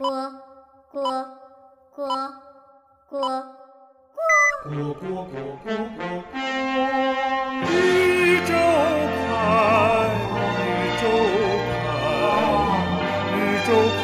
[0.00, 0.08] 锅
[0.90, 1.02] 锅
[1.94, 2.08] 锅锅
[3.10, 3.20] 锅。
[4.64, 6.00] 锅锅锅锅锅，
[7.60, 7.68] 宇
[8.46, 8.52] 宙
[9.28, 9.28] 牌，
[10.56, 10.66] 宇
[11.02, 11.04] 宙
[11.84, 11.88] 牌，
[13.36, 13.36] 宇
[13.66, 13.68] 宙
[14.00, 14.02] 牌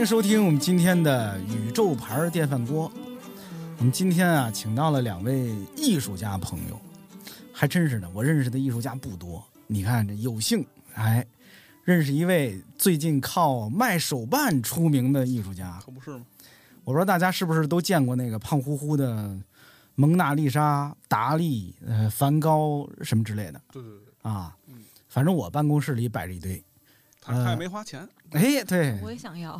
[0.00, 2.90] 迎收听我们今天的宇宙牌电饭锅。
[3.76, 6.80] 我们今天啊，请到了两位艺术家朋友，
[7.52, 9.44] 还真是的，我认识的艺术家不多。
[9.66, 11.26] 你看这有幸哎，
[11.84, 15.78] 认识一位最近靠卖手办出名的艺术家。
[15.84, 16.24] 可不是吗？
[16.84, 19.38] 我不知道大家是不是都见过那个胖乎乎的
[19.96, 24.76] 蒙娜丽莎、达利、呃梵高什么之类的对对对，啊嗯。
[25.10, 26.64] 反正我办公室里摆着一堆。
[27.26, 28.08] 呃他他也没花钱。
[28.30, 29.52] 哎，对，我也想要。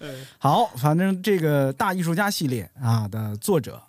[0.00, 3.80] 哎， 好，反正这个大艺术家系列啊的作者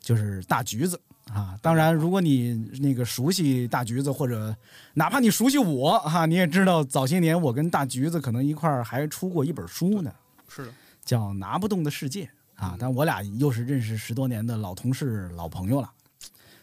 [0.00, 1.00] 就是大橘子
[1.32, 1.56] 啊。
[1.62, 4.54] 当然，如果你那个熟悉大橘子，或者
[4.94, 10.12] 哪怕你熟悉我哈、你也知道早些年我跟大橘子可能一块儿还出过一本书呢，
[10.48, 10.72] 是的，
[11.04, 12.24] 叫《拿不动的世界》
[12.62, 12.76] 啊。
[12.78, 15.90] 但我俩又是认识十多年的老同事、老朋友了。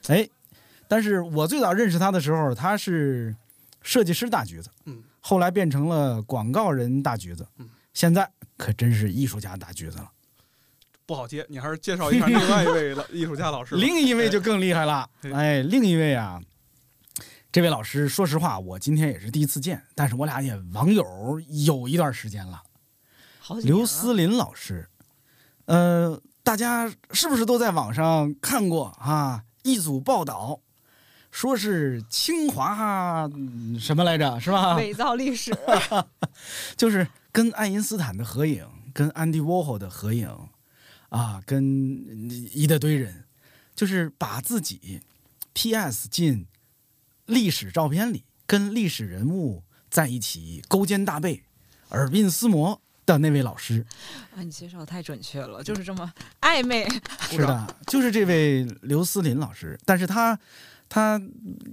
[0.07, 0.27] 哎，
[0.87, 3.33] 但是我最早认识他的时候，他是
[3.81, 10.09] 设计师大橘子，嗯，后来变成了广告人大橘子，嗯，现在可真是艺术家大橘子了。
[11.05, 11.45] 不好接。
[11.49, 13.75] 你还是介绍一下另外一位老艺术家老师。
[13.77, 16.39] 另一位就更厉害了，哎哎，另一位啊，
[17.51, 21.03] 这位老师，说实话，我今天也是第一次见，但是我俩也网友
[21.65, 22.61] 有一段时间了。
[23.39, 24.87] 好几年了刘思林老师，
[25.65, 29.43] 呃，大家是不是都在网上看过啊？
[29.63, 30.61] 一组报道，
[31.31, 34.75] 说是清华、嗯什么来着，是吧？
[34.75, 35.55] 伪造历史，
[36.75, 40.29] 就是跟爱因斯坦的合影，跟安迪沃霍的合影，
[41.09, 43.25] 啊，跟一大堆人，
[43.75, 45.01] 就是把自己
[45.53, 46.47] PS 进
[47.25, 51.43] 历史照片里，跟历史人物在一起勾肩搭背、
[51.89, 53.85] 耳鬓厮磨的那位老师。
[54.35, 56.11] 啊，你介绍得太准确了，就是这么
[56.41, 56.89] 暧昧。
[57.29, 60.37] 是的，就是这位刘思林老师，但是他
[60.89, 61.21] 他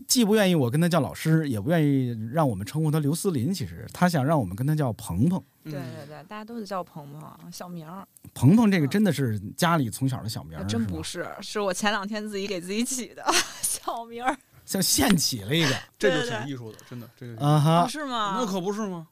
[0.06, 3.52] 既不愿意我跟他叫老师，也不愿意让我们称呼他刘思林。
[3.52, 5.42] 其实他想让我们跟他叫鹏鹏。
[5.64, 8.06] 嗯对对对，大家都是叫鹏鹏，小名儿。
[8.32, 13.24] 鹏鹏这个真的是家里从小的小名儿，真不是，是我前两天自己给自己起的
[13.62, 14.36] 小名儿。
[14.64, 18.36] 像现起了一个 这就挺艺术的，真的，这个啊哈哦，，是吗？
[18.38, 19.08] 那可不是吗？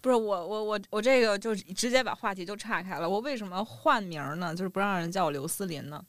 [0.00, 3.08] 不是我我我我这个就直接把话题就岔开了。
[3.08, 4.54] 我为什么换名儿呢？
[4.54, 6.00] 就是不让人叫我刘思林呢？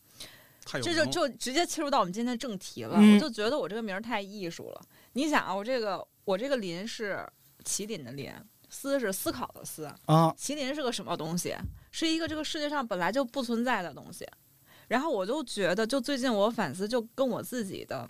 [0.68, 2.98] 太有这就就直接切入到我们今天的正题了。
[3.00, 4.82] 嗯我就觉得我这个名儿太艺术了。
[5.14, 7.26] 你想啊，我这个我这个林是
[7.64, 8.32] 麒麟的麟，
[8.70, 9.86] 思是思考的思。
[10.06, 11.56] 啊，麒麟是个什么东西？
[11.92, 14.28] 是一个这个世界上本来就不存在的东西。
[14.90, 18.08] 然后我就觉得，就最近我反思，就跟我自己的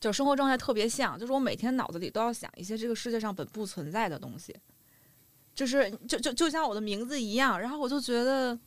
[0.00, 4.56] 就生活状态特别像，就是我每天脑子里都要想一些这个世界上本不存在的东西，
[5.54, 7.60] 就是就就就像我的名字一样。
[7.60, 8.58] 然后我就觉得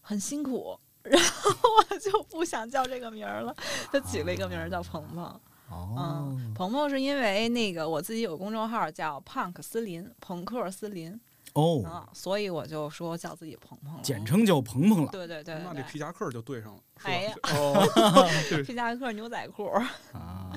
[0.00, 3.54] 很辛苦，然后我就不想叫这个名儿了，
[3.92, 5.24] 就起了一个名儿叫鹏鹏。
[5.68, 11.18] 哦嗯，，鹏鹏是因为那个我自己有公众号叫 Punk 思林，朋克斯林
[11.52, 14.00] 哦，啊，所以我就说叫自己鹏鹏了。
[14.02, 17.86] 简称叫鹏鹏了对对对对那这皮夹克就对上了，哎呀哦，
[18.66, 19.66] 皮夹克、牛仔裤，
[20.12, 20.50] 啊。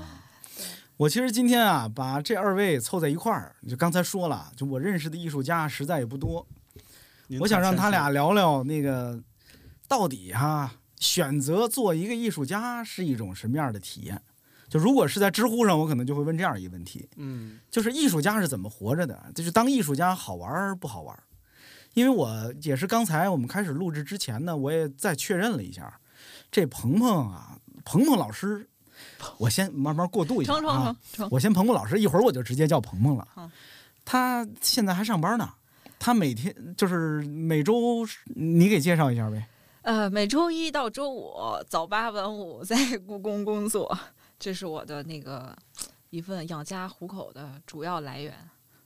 [0.97, 6.45] 我其实今天啊，把这二位凑在一块儿，就刚才说了，就我认识的艺术家实在也不多，
[7.39, 9.19] 我想让他俩聊聊那个
[9.93, 14.19] 到底哈、选择做一个艺术家是一种什么样的体验。
[14.67, 19.23] 就如果是在知乎上，我可能就会问这样一个问题：嗯，就是艺术家是怎么活着的？
[19.35, 21.21] 就是当艺术家好玩儿不好玩儿？
[21.93, 25.99] 因为我也是刚才我们开始录制之前呢，我也再确认了一下，
[26.49, 28.67] 这鹏鹏啊，鹏鹏老师，
[29.37, 30.95] 我先慢慢过渡一下啊
[31.29, 33.27] 我先鹏鹏老师，一会儿我就直接叫鹏鹏了。
[33.31, 33.47] 好
[34.03, 35.47] 他现在还上班呢。
[35.99, 38.03] 他每天就是每周，
[38.35, 39.47] 你给介绍一下呗。
[39.83, 41.33] 呃，每周一到周五
[41.67, 43.95] 早八晚五在故宫工作，
[44.39, 45.53] 这是我的那个
[46.09, 48.33] 一份养家糊口的主要来源。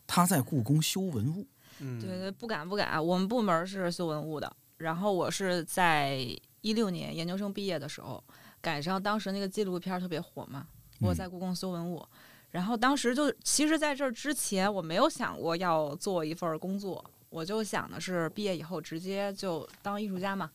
[0.08, 1.46] 他在故宫修文物，
[1.82, 4.52] 嗯，对对，不敢不敢，我们部门是修文物的。
[4.78, 6.18] 然后我是在
[6.62, 8.24] 一六年研究生毕业的时候，
[8.60, 10.66] 赶上当时那个纪录片特别火嘛，
[11.00, 12.04] 我在故宫修文物。
[12.50, 20.50] 然后当时就，其实在这儿之前，我没有想过要做一份儿工作，我就想的是毕业以后直接就当艺术家嘛，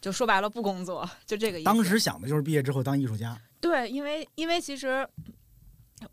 [0.00, 1.64] 就说白了不工作，就这个意思。
[1.64, 3.40] 当时想的就是毕业之后当艺术家。
[3.60, 5.08] 对，因为因为其实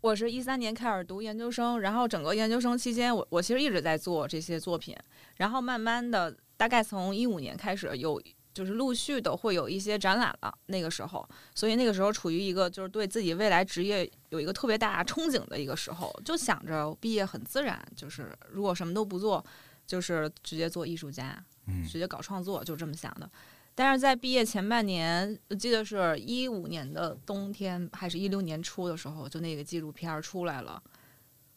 [0.00, 4.96] 我是一三年开始读研究生，然后整个研究生期间，我我其实一直在做这些作品，
[5.36, 8.20] 然后慢慢的，大概从一五年开始有。
[8.56, 19.44] 就是陆续的会有一些展览了，那个时候，所以那个时候处于一个就是对自己未来职业有一个特别大憧憬的一个时候，就想着毕业很自然，就是如果什么都不做，
[19.86, 23.30] 就是直接做艺术家，嗯直接搞创作，就这么想的。
[23.76, 30.82] 但是在毕业前半年，我记得是一五年的冬天，还是一六年初的时候，就那个纪录片儿出来了。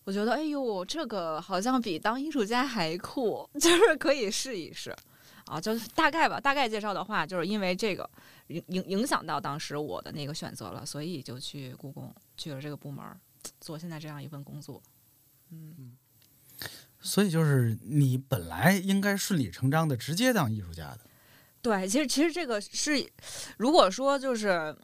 [0.04, 4.94] 我觉得，哎呦，这个好像比当艺术家还酷， 就是可以试一试。
[5.46, 8.08] 啊，就是大概吧，大概介绍的话，就是因为这个
[8.48, 13.04] 影影影响到当时我的那个选择了，所以就去故宫去了这个部门，
[13.62, 14.84] 做现在这样一份工作。
[15.52, 15.96] 嗯，
[17.00, 21.00] 所以就是你本来应该顺理成章的直接当艺术家的。
[21.62, 23.06] 对，其实其实这个是，
[23.58, 24.76] 如果说就是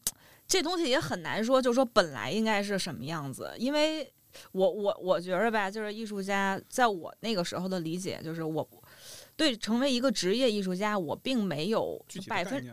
[0.48, 4.12] 这东西也很难说，就是说本来应该是什么样子，因为
[4.52, 8.68] 我我我觉着吧，就是艺术家在我那个时候的理解，就是我
[9.38, 12.64] 对成为一个职业艺术家，我并没有百分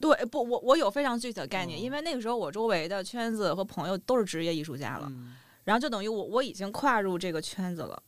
[0.00, 1.82] 对不，我我有非常具体的概念，哦。
[1.82, 5.34] 因为那个时候我周围的圈子和朋友都是职业艺术家了，嗯
[5.68, 8.02] 然后就等于我我已经跨入这个圈子了，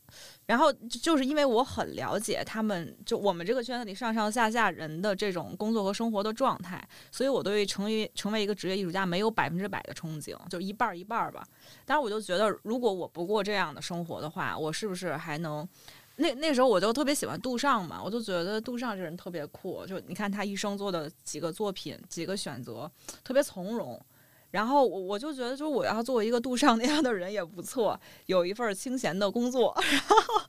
[0.47, 11.43] 然后就是因为我很了解他们，就我们这个圈子里上上下下人的这种工作和生活的状态，所以我对于成为成为一个职业艺术家没有百分之百的憧憬，就一半儿一半儿吧。
[11.85, 15.69] 但是我就觉得，如果我不过这样的生活的话，我是不是还能？
[16.15, 22.91] 那那时候我就特别喜欢杜尚嘛，我就觉得杜尚这人特别酷，就你看他一生做的几个作品、几个选择，
[23.23, 23.99] 特别从容。
[24.51, 29.75] 然后我我就觉得，就是我要做一个杜尚那样的人也不错，有一份清闲的工作。
[29.91, 30.41] 然后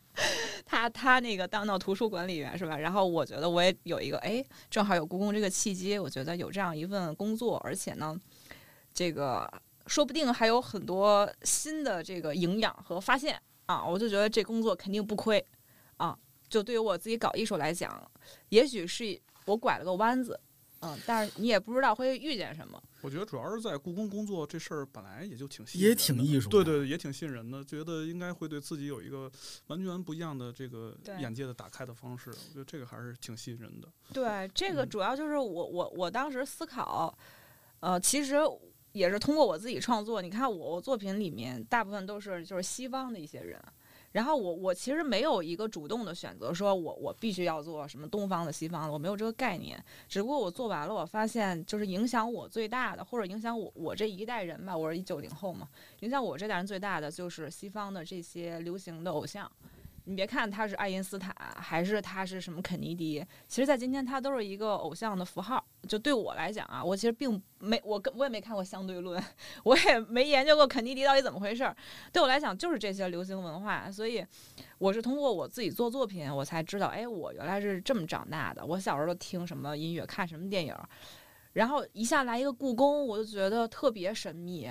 [0.64, 2.76] 他他那个当到图书管理员是吧？
[2.76, 8.14] 然后我觉得我也有一个，哎，正好有故宫这个契机，我觉得有这样一份工作，而且呢，
[8.92, 9.50] 这个
[9.86, 13.84] 说不定还有很多新的这个营养和发现啊！
[13.84, 15.44] 我就觉得这工作肯定不亏
[15.96, 16.16] 啊！
[16.48, 18.10] 就对于我自己搞艺术来讲，
[18.50, 20.38] 也许是我拐了个弯子，
[20.82, 22.82] 嗯，但是你也不知道会遇见什么。
[23.02, 29.30] 我觉得主要是在故宫工作这事儿本来也就挺吸引也人的挺艺术的对对，也挺吸引人的，觉得应该会对自己有一个
[29.68, 33.88] 完全不一样的这个眼界的打开的方式，我觉得这个还是挺吸引人的。
[34.12, 37.16] 对，这个嗯主要就是我我我当时思考，
[37.80, 38.36] 呃，其实
[38.90, 40.20] 也是通过我自己创作。
[40.20, 43.60] 你看我我作品里面大部分都是就是西方的一些人，
[44.12, 49.82] 然后我我其实没有一个主动的选择，说我我必须要做什么东方的、西方的，我没有这个概念。
[50.08, 55.66] 只不过我做完了，我发现就是影响我最大的，或者影响我我这一代人吧，我是一九零后嘛，
[56.00, 59.50] 影响我这代人最大的就是西方的这些流行的偶像。
[60.04, 65.64] 你别看他是爱因斯坦，还是他是什么肯尼迪，其实，在今天他都是一个偶像的符号。
[65.88, 69.22] 就对我来讲啊，我其实并没我跟我也没看过相对论，
[69.64, 71.76] 我也没研究过肯尼迪到底怎么回事儿。
[72.12, 74.24] 对我来讲，就是这些流行文化，所以
[74.78, 78.64] 我是通过我自己做作品，我才知道，哎，我原来是这么长大的。
[78.64, 80.74] 我小时候听什么音乐，看什么电影，
[81.54, 84.70] 然后一下来一个故宫，我就觉得特别神秘。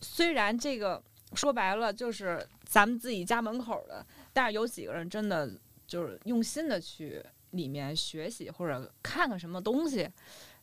[0.00, 1.02] 虽然这个
[1.34, 5.50] 说白了就是咱们自己家门口的，但是有几个人真的
[5.86, 10.08] 就是用心的去里面学习或者看看什么东西，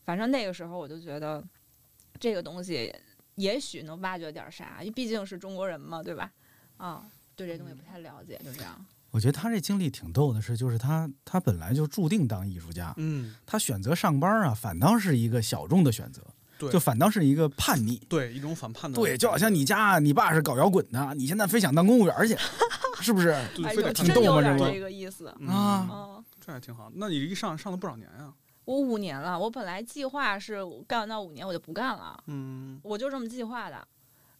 [0.03, 1.43] 反正那个时候我就觉得
[2.19, 2.93] 这个东西
[3.35, 6.31] 也许能挖掘点啥，因为毕竟是中国人嘛，对吧？
[6.77, 8.85] 啊，对这东西不太了解，就这样。
[9.09, 16.21] 我觉得他这经历挺逗的是，就是他他本来就注定当艺术家，嗯，他选择上班啊，反倒是一个小众的选择，
[16.59, 17.97] 对就反倒是一个叛逆。
[18.09, 22.37] 对一种反叛的，对，就好像你家你爸是搞摇滚的，你现在非想当公务员去，
[23.01, 23.29] 是不是？
[23.63, 25.33] 哎呦，对非得挺逗真有吗这不点这个意思。
[25.39, 26.89] 嗯啊嗯，这还挺好。
[26.95, 28.33] 那你一上上了不少年呀？
[28.63, 33.85] 我五年了，我本来计划是干到五年我就不干了，嗯，我就这么计划的。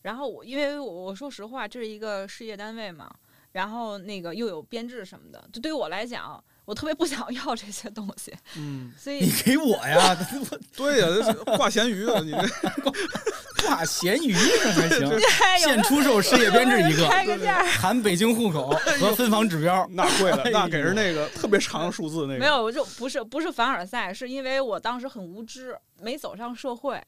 [0.03, 3.13] 然后我因为我我说实话，这是一个事业单位嘛，
[3.51, 10.15] 然后那个又有编制什么的，就对于我来讲，我特别不想要这些东西，嗯，所以你给我呀，
[10.77, 12.39] 对呀，挂咸鱼的，你这
[13.65, 15.19] 哇，咸鱼这还行，
[15.59, 17.63] 现出售事业编制一个，开个价。
[17.65, 19.87] 含北京户口和分房指标。
[19.91, 22.39] 那贵了，那给人那个特别长的数字那个。
[22.39, 27.01] 没有，我就不是不是凡尔赛，是因为我当时很无知，没走上社会，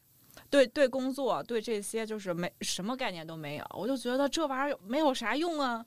[0.48, 5.84] 对对工作对这些就是没什么概念都没有，我就觉得这玩意儿没有啥用啊，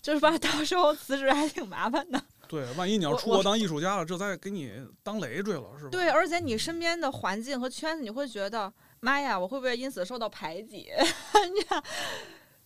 [0.00, 2.20] 就是吧， 到时候辞职还挺麻烦的。
[2.46, 4.70] 对，万一你要出国当艺术家了，这再给你
[5.02, 5.90] 当累赘了，是吧？
[5.90, 8.72] 对，而且你身边的环境和圈子，你会觉得
[9.04, 10.88] 妈呀，我会不会因此受到排挤？
[11.54, 11.82] 你看，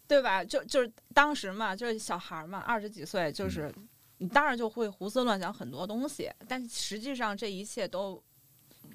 [0.07, 0.45] 对吧？
[0.45, 3.75] 就就是当时嘛，就是小孩儿嘛，二十几岁，就是
[4.18, 8.23] 你当然就会胡思乱想很多东西，但实际上这一切都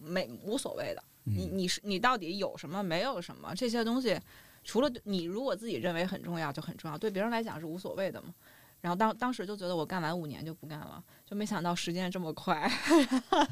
[0.02, 1.04] 没无所谓的。
[1.26, 4.18] 你你是你到底有什么，没有什么这些东西，
[4.64, 8.34] 除了你如果自己认为很重要就很重要，对别人来讲是无所谓的嘛。
[8.82, 12.70] 然后当当时就觉得我干完五年就不干了，就没想到时间这么快。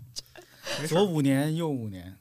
[0.88, 2.18] 左五年，右五年，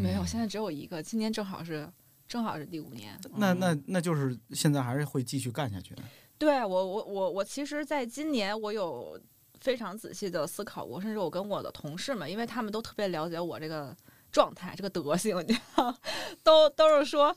[0.00, 1.90] 没有，现在只有一个，今年正好是
[2.26, 3.18] 正好是第五年。
[3.36, 6.02] 那那那就是现在还是会继续干下去的。
[6.38, 9.18] 对我我我我其实在今年我有
[9.60, 13.96] 非常仔细的思考过，甚至我跟我的同事们，因为他们都特别了解我这个
[14.32, 15.96] 状态、这个德行，你知道，
[16.42, 17.34] 都都是说。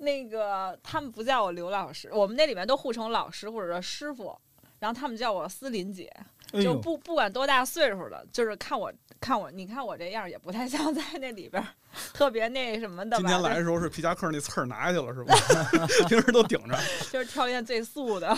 [0.00, 4.32] 那个他们不叫我刘老师，我们那里面都互称老师或者说师傅，
[4.78, 6.08] 然后他们叫我思林姐，
[6.52, 11.68] 就不不管多大岁数的，就是看我看我，你看我这样也不太像在那里边儿
[12.14, 13.16] 特别那什么的吧。
[13.18, 15.34] 今天来的时候是皮夹克那刺儿拿下去了，是吧？
[16.08, 16.78] 平时都顶着。
[17.12, 18.34] 就是跳练最素的，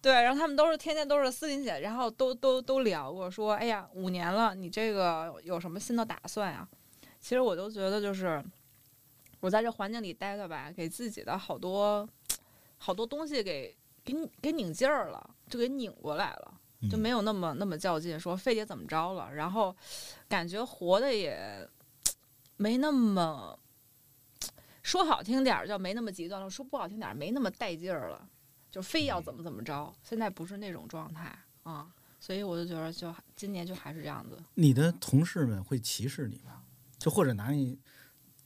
[0.00, 6.68] 对，然后他们都是天天都是思林姐，然后都都都聊过说，哎呀，五年了，你这个有什么新的打算呀？
[7.20, 8.44] 其实我都觉得就是
[9.40, 12.08] 我在这环境里待着吧，给自己的好多
[12.78, 13.74] 好多东西给
[14.04, 16.54] 给给拧劲儿了，就给拧过来了。
[16.90, 19.74] 就没有那么那么较劲，说非得怎么着了，然后
[20.28, 21.68] 感觉活的也
[22.56, 23.58] 没那么
[24.82, 28.28] 说好听点儿叫没那么极端了，说不好听点儿没那么带劲儿了，
[28.70, 29.94] 就非要怎么怎么着。
[30.02, 34.38] 现在不是那种状态啊、所以我就觉得就今年就还是这样子。
[34.54, 36.62] 你的同事们会歧视你吗？
[36.98, 37.78] 就或者拿你，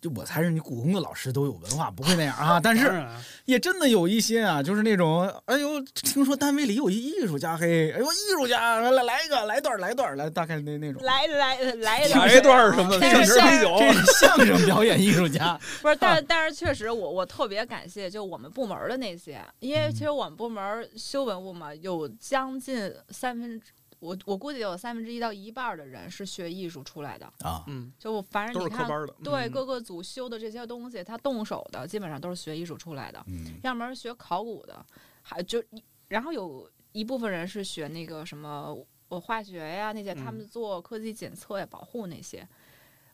[0.00, 2.60] 就我才是你故宫的老师都有文化，不会那样啊。
[2.62, 3.04] 但是
[3.44, 11.02] 也真的有一些啊，就是那种，哎呦，听说单位里有一艺术家，嘿，哎呦，艺术家，来来一个，来段儿来段儿来，大概那那种。
[11.02, 27.26] 来来来来一段儿什么这正是直啤酒，这是相声表演艺术家， 不是，但但是确实我，我特别感谢就我们部门的那些，因为其实我们部门修文物嘛，有将近三分之，我我估计有三分之一到一半儿的人是学艺术出来的。
[27.40, 29.14] 啊，嗯，就反正都你看，是班的。
[29.22, 34.84] 对嗯各个组修的这些东西，他动手的基本上都是学艺术出来的，嗯要么是学考古的，
[35.22, 38.74] 还就一然后有一部分人是学那个什么
[39.08, 42.46] 我化学呀那些，他们嗯做科技检测呀、保护那些。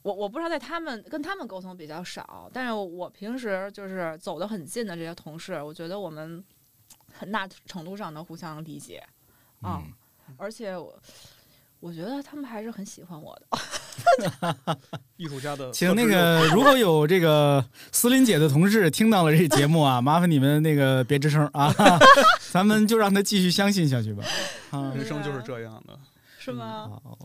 [0.02, 6.44] 我我不知道在他们跟他们沟通比较少，但是我平时就是走得很近的这些同事，我觉得我们
[7.10, 9.02] 很大程度上能互相理解
[9.62, 9.92] 啊、嗯
[10.36, 10.94] 而且我
[11.80, 13.58] 我觉得他们还是很喜欢我的。
[15.16, 21.72] 艺术家的请那个如果有这个思林姐的同事听到了这节目啊， 麻烦你们那个别吱声啊，
[22.50, 24.24] 咱们就让他继续相信下去吧。
[24.70, 25.98] 啊人生就是这样的。
[26.38, 26.90] 是吗？
[27.02, 27.18] 好，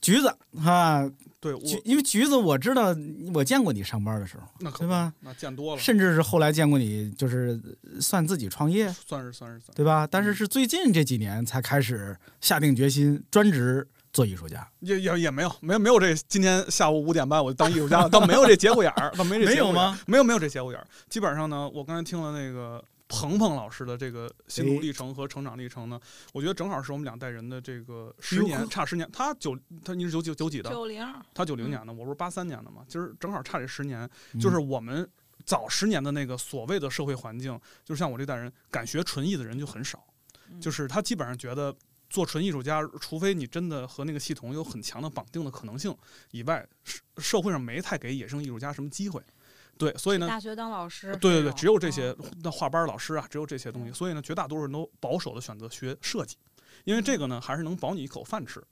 [0.00, 1.08] 橘子哈，
[1.40, 1.54] 对，
[1.84, 2.94] 因为橘子我知道，
[3.32, 5.10] 我见过你上班的时候，那可对吧？
[5.20, 7.58] 那见多了，甚至是后来见过你，就是
[7.98, 10.06] 算自己创业，算是算是算是，对吧？
[10.06, 19.98] 但是是最近这几年才开始下定决心专职做艺术家，也也也没有没有没有这今天下午五点半我就当艺术家了，倒没有这节骨眼儿，倒没这没有吗？
[20.06, 20.86] 没有没有这节骨眼儿。
[21.08, 26.00] 基本上呢，我刚才听了那个鹏鹏老师的这个心路哎历程和成长历程呢，
[26.32, 29.10] 我觉得正好是我们两代人的这个十年差十年。
[29.12, 30.70] 他九他你是九九九几的？
[30.70, 35.06] 九零，他九零年的，我不是八三年的嘛，就是正好差这十年，嗯就是我们
[35.44, 40.02] 早十年的那个所谓的社会环境，就像我这代人敢学纯艺的人就很少，
[40.48, 41.74] 嗯就是他基本上觉得
[42.08, 45.92] 做纯艺术家，除非你真的和那个系统有很强的绑定的可能性
[46.30, 49.20] 以外，社社会上没太给野生艺术家什么机会。
[49.80, 53.92] 对，所以呢，大学当老师，对对对，只有这些嗯那画班老师啊，只有这些东西。
[53.92, 56.36] 所以呢，绝大多数人都保守的选择学设计，
[56.84, 58.62] 因为这个呢还是能保你一口饭吃。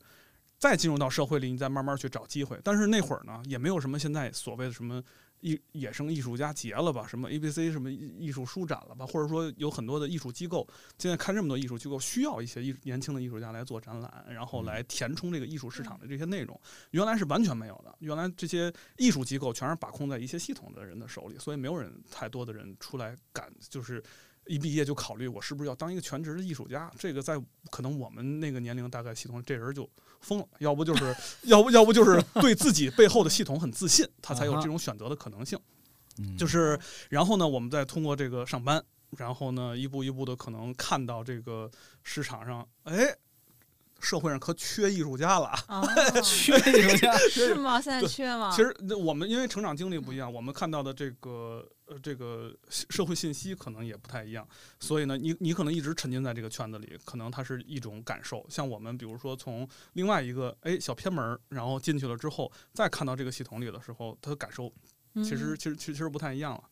[0.59, 2.61] 再进入到社会里，你再慢慢去找机会。
[2.63, 5.03] 但是那会儿呢，也没有什么现在所谓的什么
[5.41, 10.67] 艺野生艺术家节了吧，什么 A B C 什么艺艺术书展了吧，或者说有很多的艺术机构，
[10.99, 16.61] 现在看这么多艺术机构，需要一些艺年轻的艺术家来做展览，然后来填充这个艺术市场的这些内容。
[16.91, 24.03] 原来是完全没有的，原来这些艺术机构全是把控在一些系统的人的手里，所以没有人太多的人出来敢就是。
[24.49, 27.41] 一毕业就考虑我是不是要当一个全职的艺术家，这个在
[27.71, 29.89] 可能我们那个年龄大概系统这人就
[30.21, 31.15] 疯了，要不就是
[31.45, 35.59] 要不要不就是对自己背后的系统很自信，他才有这种选择的可能性。
[36.21, 36.77] 嗯就是
[37.09, 38.83] 然后呢，我们再通过这个上班，
[39.17, 41.71] 然后呢，一步一步的可能看到这个
[42.03, 43.15] 市场上，哎，
[44.01, 45.53] 社会上可缺艺术家了
[46.23, 47.81] 缺艺术家，是吗？
[47.81, 48.51] 现在缺吗？
[48.55, 54.47] 其实那我们因为成长经历不一样，我们看到的这个呃这个社会信息可能也不太一样，
[54.79, 58.47] 所以呢，你你可能一直沉浸在这个圈子里，可能它是一种感受。
[58.49, 64.73] 像我们比如说从另外一个哎小偏门儿，然后进去了之后，再看到这个系统里的时候，他的感受
[65.17, 66.63] 其实嗯其实其实其实不太一样了。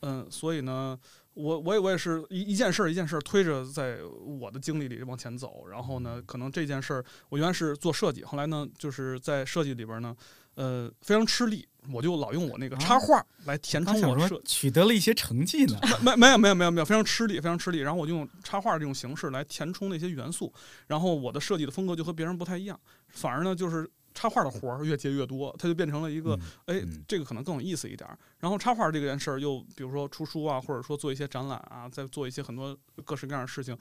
[0.00, 0.98] 嗯，所以呢，
[1.34, 3.98] 我我也我也是一一件事儿一件事儿推着在
[4.40, 10.16] 我的经历里往前走，然后呢，可能这件事儿我原来是做设计，后来呢，就是在设计里边呢，
[10.54, 15.78] 呃，非常吃力，我就老用我那个插画来填充我设说取得了一些成绩呢。
[16.02, 17.78] 没没有没有没有没有，非常吃力，非常吃力。
[17.78, 20.52] 然后我就用插画这种形式来填充那些元素，
[20.86, 28.16] 然后我的设计的风格就和别人不太一样，反而呢就是插画的活儿越接越多，它就变成了一个哎嗯，这个可能更有意思一点儿。
[28.38, 33.76] 然后插画这件事儿，又比如说出书啊，或者说做一些展览啊，再做一些很多各式各样的事情。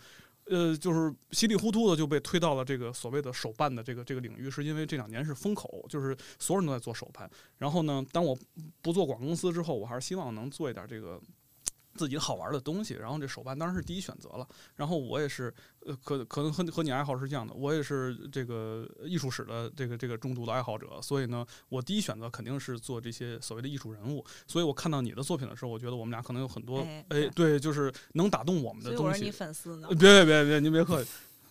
[0.46, 7.30] 呃，就是稀里糊涂的就被推到了这个所谓的手办的这个这个领域，是因为这两年是风口，就是所有人都在做手办。
[7.60, 8.38] 然后呢，当我
[8.82, 11.18] 不做广告公司之后，我还是希望能做一点这个
[11.96, 12.94] 自己好玩的东西。
[12.96, 14.48] 然后这手办当然是第一选择了。
[14.76, 15.54] 然后我也是，
[15.86, 24.24] 呃，可可能和和你爱好是这样的，我也是这个艺术史的这个这个重度的爱好者，所以呢，我第一选择肯定是做这些所谓的艺术人物。
[24.48, 29.32] 所以我看到你的作品的时候，我觉得我们俩可能有很多，哎哎，对，就是能打动我们的东西所以我是你。
[29.32, 29.96] 粉丝呢呃。
[29.96, 31.10] 别别别别，您别客气。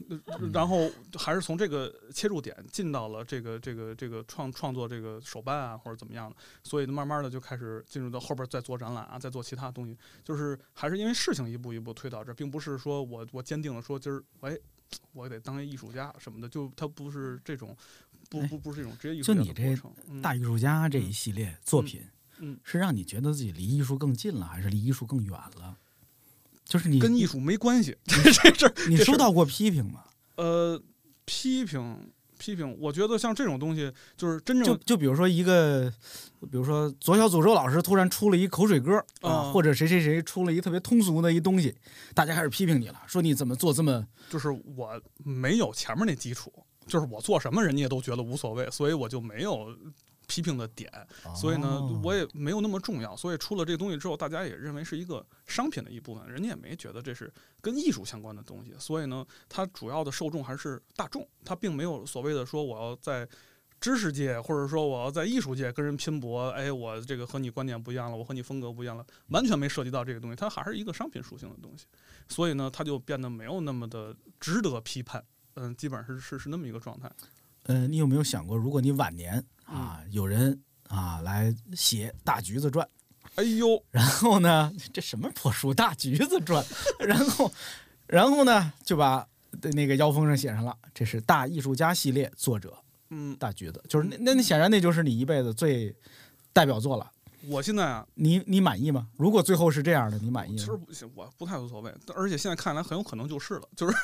[0.08, 14.56] 呃然后还是从这个切入点进到了这个这个这个创创作这个手办啊或者怎么样的，所以慢慢的就开始进入到后边再做展览啊，再做其他东西，就是还是因为事情一步一步推到这儿，并不是说我我坚定了说今儿哎
[15.12, 17.76] 我得当一艺术家什么的，就他不是这种
[18.28, 19.92] 不哎不不是这种职业艺术家就你这的过程。
[20.08, 22.02] 嗯大艺术家这一系列作品，
[22.38, 25.78] 嗯是让你觉得自己离艺术更近了，还是离艺术更远了？
[26.72, 30.04] 就是你跟艺术没关系，这 这事儿你收到过批评吗？
[30.36, 30.80] 呃
[31.26, 35.92] 批评批评，我觉得像这种东西就是真正就就比如说一个，
[36.50, 41.74] 比如说左小诅咒老师突然出了一口水歌啊，啊或者谁谁谁出了一特别通俗的一东西，
[42.14, 46.50] 大家开始批评你了，说你怎么做这么就是我没有前面那基础，
[46.86, 49.68] 就是我做什么人家也都觉得无所谓，所以我就没有
[50.32, 50.90] 批评的点，
[51.36, 53.14] 所以呢哦，我也没有那么重要。
[53.14, 58.72] 所以出了这个东西之后，大家也认为是一个商品的一部分，人家也没觉得这是跟艺术相关的东西。
[58.78, 63.28] 所以呢，它主要的受众还是大众，它并没有所谓的说我要在。
[63.82, 71.86] 知识界，或者说我要在艺术界跟人拼搏，哎，我这个和你观点不一样了，我和你风格不一样了，完全没涉及到这个东西，它还是一个商品属性的东西，
[72.28, 75.20] 所以呢，它就变得没有那么的值得批判，
[75.54, 77.10] 嗯，基本上是是是那么一个状态。
[77.64, 82.86] 呃，你有没有想过，如果你晚年啊，嗯有人啊来写《大橘子传》，
[83.36, 86.62] 哎呦，然后呢，这什么破书《大橘子传》，
[87.04, 87.52] 然后，
[88.06, 89.26] 然后呢就把
[89.74, 92.76] 那个腰封上写上了，这是大艺术家系列作者
[93.10, 95.94] 嗯，大橘子，就是那那那显然那就是你一辈子最
[96.52, 97.10] 代表作了。
[97.48, 99.08] 我现在啊，你你满意吗？
[99.16, 100.58] 如果最后是这样的，你满意吗？
[100.58, 103.96] 其实不行，我不太无所谓，而且现在看来很有可能就是了，就是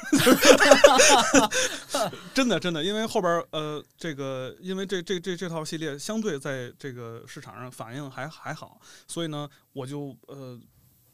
[2.34, 10.58] 真的真的，因为后边呃，这个因为这这这这套系列相对在这个市场上反应还还好，所以呢，我就呃。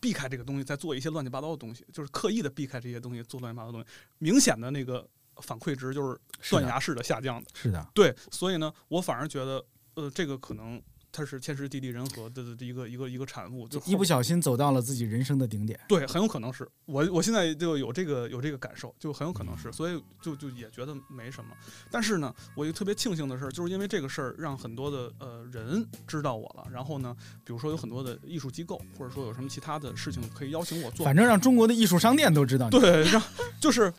[0.00, 3.86] 避开这个东西，再做一些乱七八糟的东西，就是刻意的避开这些东西，做乱七八糟的东西，
[4.18, 7.48] 明显的那个反馈值就是断崖式的下降的。
[7.54, 10.78] 是的，对，所以呢，我反而觉得，呃，这个可能
[11.14, 15.78] 它是天时地利人和的的一个一个一个产物，就一不小心走到了自己人生的顶点。
[15.88, 21.50] 对，很有可能是我我现在就有这个有这个感受，就很有可能嗯是，所以就就也觉得没什么。
[21.90, 26.66] 但是呢，我就特别庆幸的事儿，就是因为这个事儿，让很多的呃人知道我了。
[26.72, 32.80] 然后呢，比如说有很多的艺术机构，或者说有什么其他的事情可以邀请我做，反正让中国的艺术商店都知道你。
[32.80, 33.22] 对，让
[33.60, 33.92] 就是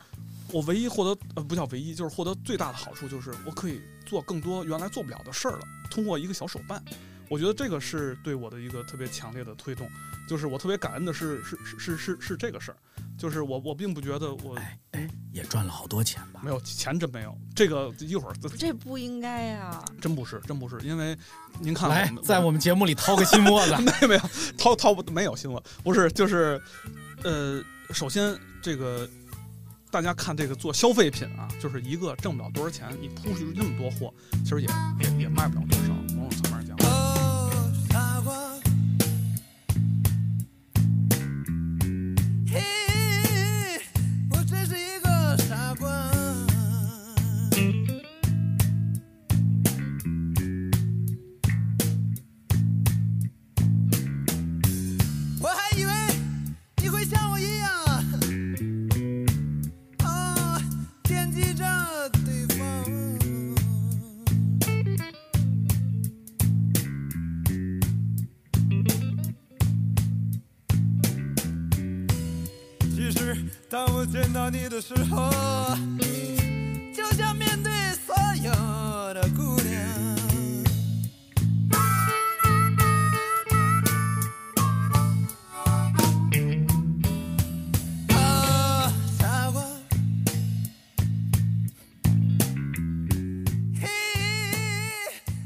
[0.51, 6.83] 我唯一获得呃不叫唯一，就是获得最大的好处就是我可以做更多原来做不了的事儿了，通过一个小手办。
[7.27, 9.89] 我觉得这个是对我的一个特别强烈的推动，
[10.29, 12.77] 就是我特别感恩的是是是是是是这个事儿，
[13.17, 16.51] 就是我我并不觉得我哎哎，也赚了好多钱吧没？
[16.51, 19.83] 有钱真没有，这个一会儿这这不应该呀！
[19.99, 21.17] 真不是真不是，因为
[21.59, 23.75] 您看来在我们节目里掏个心窝子。
[23.81, 24.21] 没有没有
[24.55, 26.61] 掏掏不没有心窝，不是就是，
[27.23, 29.09] 呃，首先这个
[29.95, 34.67] 大家看这个做消费品啊，就是一个挣不了多少钱，你铺出去那么多货，其实也
[34.99, 35.74] 也也卖不了多
[74.75, 75.31] 的时候，
[76.93, 77.71] 就像面对
[78.05, 78.51] 所有
[79.13, 79.73] 的姑娘。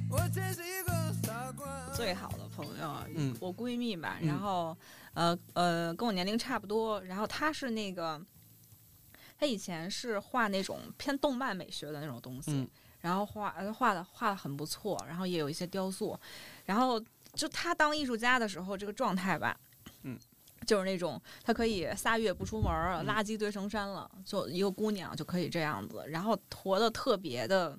[0.09, 0.19] 我。
[1.93, 4.75] 最好的朋友，嗯我闺蜜吧，嗯然后
[5.13, 8.19] 呃呃跟我年龄差不多，然后她是那个，
[9.39, 16.19] 她以前是画那种偏动漫美学的那种东西，嗯然后画呃画的画的很不错，然后也有一些雕塑，
[16.65, 16.99] 然后
[17.33, 19.57] 就他当艺术家的时候这个状态吧，
[20.03, 20.19] 嗯。
[20.67, 22.69] 就是那种，他可以仨月不出门
[23.07, 24.11] 垃圾堆成山了。
[24.23, 27.75] 就一个姑娘就可以这样子，然后活得特别的，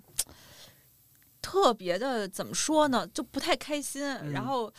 [1.42, 3.06] 特别的怎么说呢？
[3.08, 4.72] 就不太开心，然后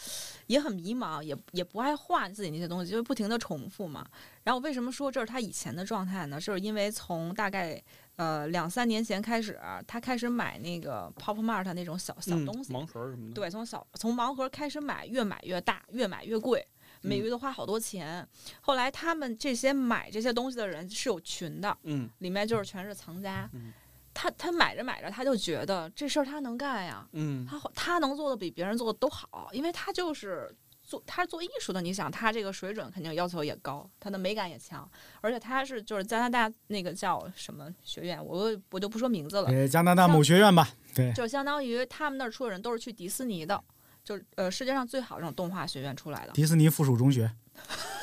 [0.47, 4.05] 也很迷茫，也也不爱画自己那些东西，就是不停的重复嘛。
[4.43, 6.39] 然后为什么说这是他以前的状态呢？
[6.39, 7.81] 就是因为从大概
[8.15, 13.33] 呃两三年前开始，他开始买那个 Pop Mart 那种小小嗯东西，盲盒什么的。
[13.33, 16.65] 对，从小从盲盒开始买，越买越大，越买越贵，
[17.01, 18.27] 每嗯月都花好多钱。
[18.61, 23.49] 后来他们这些买这些东西的人是有群的，嗯里面就是全是藏家。
[23.53, 23.73] 嗯
[24.13, 27.47] 他他买着买着，他就觉得这事儿他能干呀，嗯。
[27.47, 34.89] 他他能做的比别人做的都好，因为他就是做他是做艺术的，你想他这个水准肯定要求也高，他的美感也强，
[35.21, 43.63] 而且他是就是加拿大那个叫什么学院，我我就不说名字了，呃，加拿大某学院吧，对，就相当于他们那儿出的人都是去迪士尼的，
[44.03, 47.63] 就是呃世界上最好这种动画学院出来的，迪士尼附属中学，嗯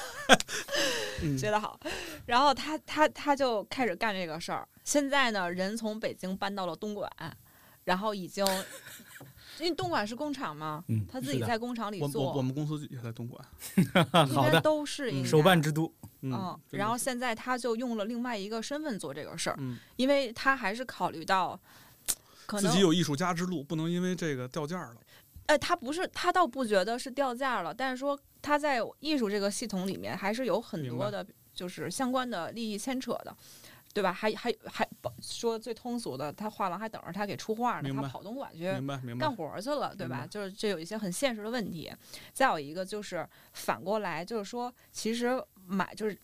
[1.38, 1.78] 学得好。
[2.26, 4.66] 然后他他他就开始干这个事儿。
[4.84, 7.10] 现在呢，人从北京搬到了东莞，
[7.84, 8.44] 然后已经，
[9.60, 13.44] 因为东莞是工厂嘛，嗯，他自己在工厂里我我做，我们公司也在东莞。
[13.76, 21.58] 应 该好的，都是应该手办之都，嗯，然后现在他就用了另外一个身份做这个事儿，嗯，因为他还是考虑到，
[22.46, 24.96] 可能自己有艺术家之路，不能因为这个掉价了。
[25.46, 33.36] 哎，他不是，他倒不觉得是掉价了，但是说他在艺术这个系统里面还是有很多的，就是相关的利益牵扯的，
[33.92, 34.12] 对吧？
[34.12, 34.88] 还还还
[35.20, 38.64] 说最通俗的，他画廊还等着他给出画呢，他跑东莞去
[39.18, 39.34] 干。
[39.34, 40.26] 活儿去了，对吧？
[40.30, 41.92] 就是这有一些很现实的问题。
[42.32, 46.16] 再有一个就是反过来，就是说，其实买就是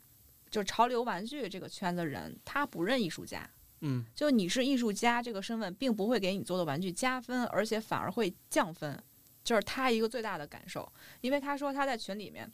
[0.50, 3.48] 就是潮流玩具这个圈子人，他不认艺术家。
[3.87, 9.03] 嗯就你是艺术家这个身份，并不会给你做的玩具加分，而且反而会降分，
[9.44, 10.90] 就是他一个最大的感受。
[11.20, 12.50] 因为他说他在群里面，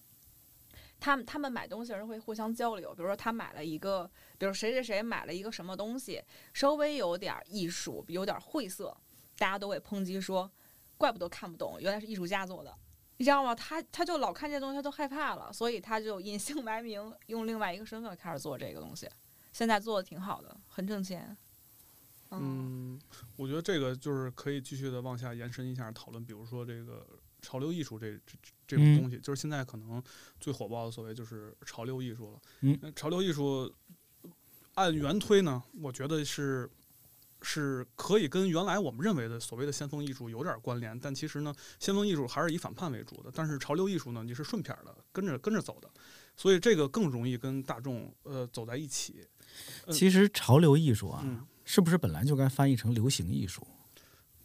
[0.98, 6.22] 他们他们买东西的人会互相交流，比如说他买了一个，比如谁谁谁买了一个什么东西，
[6.52, 8.94] 稍微有点艺术，有点晦涩，
[9.38, 10.50] 大家都会抨击说，
[10.98, 12.76] 怪不得看不懂，原来是艺术家做的。
[13.16, 13.54] 你知道吗？
[13.54, 19.08] 他他就老看这东西，他都害怕了，所以他就隐姓埋名，用另外一个身份开始做这个东西。
[19.52, 21.36] 现在做的挺好的，很挣钱。
[22.32, 23.00] 嗯，
[23.36, 27.04] 我觉得这个就是可以继续的往下延伸一下讨论，比如说这个
[27.42, 30.02] 潮流艺术这这这这种嗯东西，就是现在可能
[30.38, 32.40] 最火爆的所谓就是潮流艺术了。
[32.60, 33.72] 嗯潮流艺术
[34.74, 36.70] 按原推呢，我觉得是
[37.42, 45.90] 是可以跟原来我们认为的所谓的先锋艺术有点关联，但其实呢，先锋艺术还是以反叛为主的，但是潮流艺术呢，你是顺片儿的，跟着跟着走的，
[46.36, 49.26] 所以这个更容易跟大众呃走在一起。
[49.86, 53.64] 嗯其实潮流艺术啊，嗯是不是本来就该翻译成流行艺术？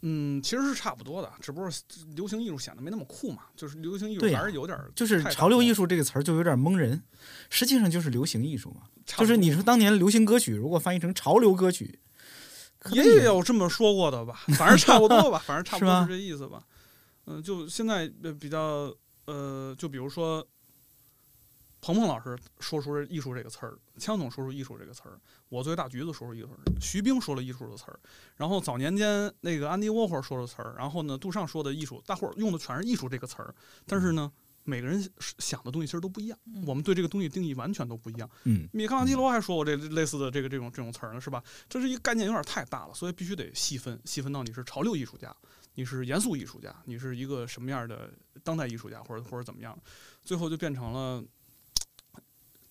[0.02, 1.68] 嗯，其实是差不多的，只不过
[2.14, 7.02] 流行艺术显得没那么酷嘛，就是流行艺术还是有点儿就是潮流艺术这个词儿就有点蒙人，
[7.50, 8.82] 实际上就是流行艺术嘛。
[9.04, 11.98] 就是你说当年流行歌曲，如果翻译成潮流歌曲，
[12.92, 16.62] 也有这么说过的吧，反正差不多吧，反正差不多 是这意思吧。
[17.24, 20.46] 嗯、就现在呃比较呃，就比如说。
[21.86, 26.48] 鹏鹏老师说出“艺术”这个词儿，枪总说出“艺术”这个词儿，我作为大橘子说出“艺术”，
[26.82, 28.00] 徐冰说了“艺术”的词儿，
[28.34, 33.54] 然后早年间那个安迪沃霍说的词儿，然后呢杜尚说的“艺术”，大伙儿用的全是“艺术”这个词儿，
[33.86, 34.32] 但是呢，
[34.64, 35.00] 每个人
[35.38, 38.28] 想的东西其实都不一样，嗯我们对这个东西定义完全都不一样。
[38.42, 41.40] 嗯，米开朗基罗还说过这类似的这个这种这种词儿呢，是吧？
[41.68, 45.32] 这是一个概念有点太大了，所以必须得细分，细分到你是潮流艺术家，
[45.74, 48.10] 你是严肃艺术家，你是一个什么样的
[48.42, 49.78] 当代艺术家，或者或者怎么样，
[50.24, 51.22] 最后就变成了。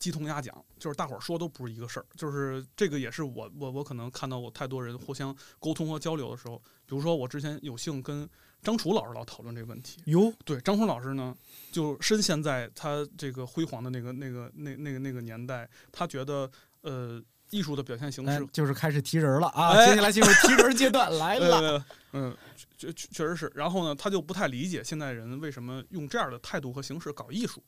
[0.06, 8.30] 鸡同鸭讲，就是大伙儿说都不是一个事儿，就是这个也是我我我可能看到过太多人互相沟通和交流的时候，比如说我之前有幸跟
[8.62, 11.36] 张楚老师老讨论这个问题，哟，对，张楚老师呢，
[11.72, 16.48] 就深陷在他这个辉煌的那个、那个、那、那个、那个年代，他觉得，
[16.82, 19.70] 呃，艺术的表现形哎式，，就是开始提人了啊！
[19.70, 21.58] 哎接下来进入提人阶段来了。
[21.58, 22.38] 呃，嗯，
[22.78, 23.52] 确确确实是。
[23.56, 27.64] 然后呢，他就不太理解现代人为什么用这样的态度和形式搞艺术，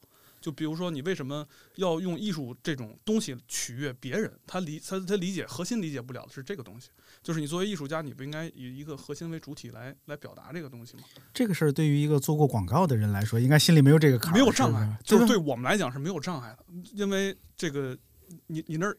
[0.47, 4.31] 就比如说，你为什么要用艺术这种东西取悦别人？
[4.47, 6.89] 他理他他理解核心理解不了的是这个东西，
[7.21, 11.03] 就是你作为艺术家，你不应该以一个核心为主体来来表达这个东西吗？
[11.33, 17.97] 这个事儿对于一个做过广告的人来说，应该心里没有这个坎儿，没有障碍，就是对我们来讲是没有障碍的，因为这个
[18.45, 18.97] 你你那儿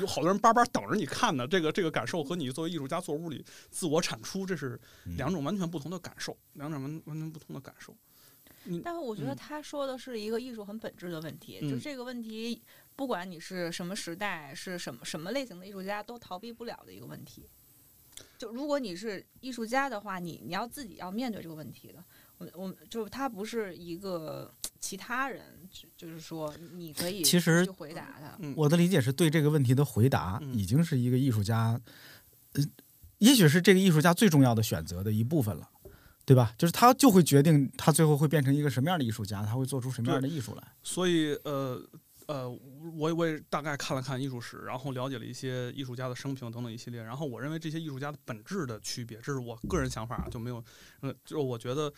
[0.00, 7.96] 有好多人巴巴等着你看呢，这个这个感受和你作为艺术家坐屋里自我产出，这是嗯两种完全不同的感受，两种完完全不同的感受。
[8.68, 12.62] 你但是我觉得嗯他说的是一个艺术很本质的问题，嗯就这个问题，
[12.94, 17.48] 不管你是什么时代，是什么什么类型的艺术家，都逃避不了的一个问题。
[18.36, 22.04] 就如果你是艺术家的话，你你要自己要面对这个问题的。
[22.38, 28.36] 我我就是他不是一个其他人，就就是说你可以其实回答他。
[28.38, 31.80] 嗯我的理解是对这个问题的回答，嗯已经是一个艺术家，
[32.52, 32.62] 呃，
[33.18, 35.68] 也许是这个艺术家最重要的选择的一部分了，
[36.28, 36.54] 对吧？
[36.58, 40.62] 就是他就会决定他最后会变成一个什么样的艺术家，他会做出什么样的艺术来。
[40.82, 41.82] 所以呃
[42.26, 42.46] 呃，
[42.94, 50.62] 我我也大概看了看艺术史，然后了解了一些艺术家的生平等等一系列，然后我认为这些艺术家的本质的区别，这是我个人想法啊，就没有，
[51.00, 51.90] 呃，就是我觉得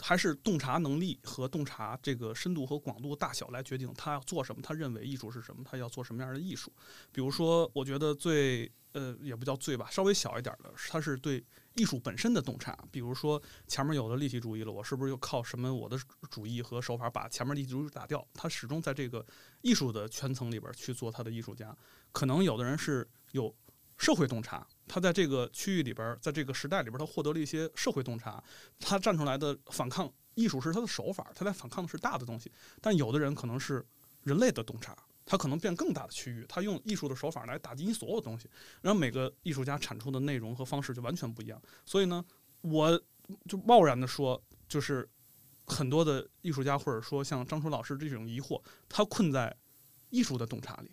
[0.00, 6.72] 还是洞察能力和洞察这个深度和广度大小来决定他要做什么，他认为艺术是什么，他要做什么样的艺术。
[7.12, 11.44] 比如说，我觉得最呃也不叫最吧，稍微小一点的，他是对
[11.78, 12.76] 艺术本身的洞察。
[12.90, 15.96] 比如说前面有了立体主义了，我是不是又靠什么我的
[16.28, 18.26] 主义和手法把前面立体主义打掉？
[18.34, 19.24] 他始终在这个
[19.62, 21.74] 艺术的圈层里边去做他的艺术家。
[22.10, 23.54] 可能有的人是有
[23.96, 28.42] 社会洞察，他在这个区域里边，在这个时代里边，他获得了一些社会洞察，
[28.80, 32.50] 他站出来的反抗艺术是他的手法，他在反抗的是大的东西。
[32.80, 33.86] 但有的人可能是
[34.24, 34.96] 人类的洞察。
[35.30, 38.48] 他可能变更大的区域，他用艺术的手法来打击你所有东西，
[38.80, 41.60] 然后每个艺术家产出的内容和方式就完全不一样。
[41.84, 42.24] 所以呢，
[42.62, 42.98] 我
[43.46, 45.06] 就贸然的说，就是
[45.66, 49.54] 很多的艺术家或者说像张春老师这种疑惑，他困在
[50.08, 50.90] 艺术的洞察里，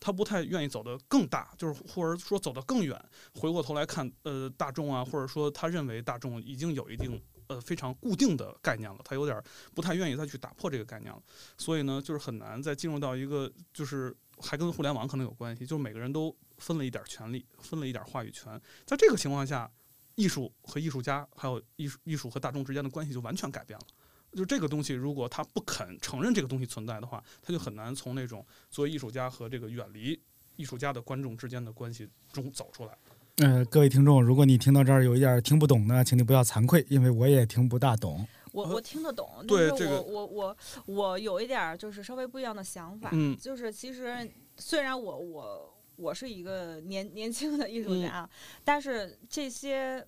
[0.00, 3.00] 他不太愿意走得更大，就是或者说走得更远，
[3.34, 9.42] 回过头来看呃大众啊，或者说他认为大众已经有一定呃非常固定的概念了，他有点
[9.74, 11.20] 不太愿意再去打破这个概念了，
[11.56, 19.70] 所以呢，就是很难再进入到一个就是还跟互联网可能有关系，就是每个人都分了一点权利，分了一点话语权，在这个情况下，
[20.14, 23.86] 艺术和艺术家还有艺术艺术和大众之间的关系就完全改变了。
[24.32, 30.20] 就这个东西，如果他不肯承认这个东西存在的话，他就很难从那种作为艺术家和这个远离
[30.56, 32.98] 艺术家的观众之间的关系中走出来。
[33.38, 38.16] 呃，各位听众，如果你听到这儿有一点儿听不懂呢，请你不要惭愧，因为我也听不大懂。
[38.18, 48.28] 呃我我听得懂，但是对这个我我我我有一点儿就是稍微不一样的想法，嗯就是其实虽然我我我是一个年年轻的艺术嗯家，
[48.64, 50.04] 但是这些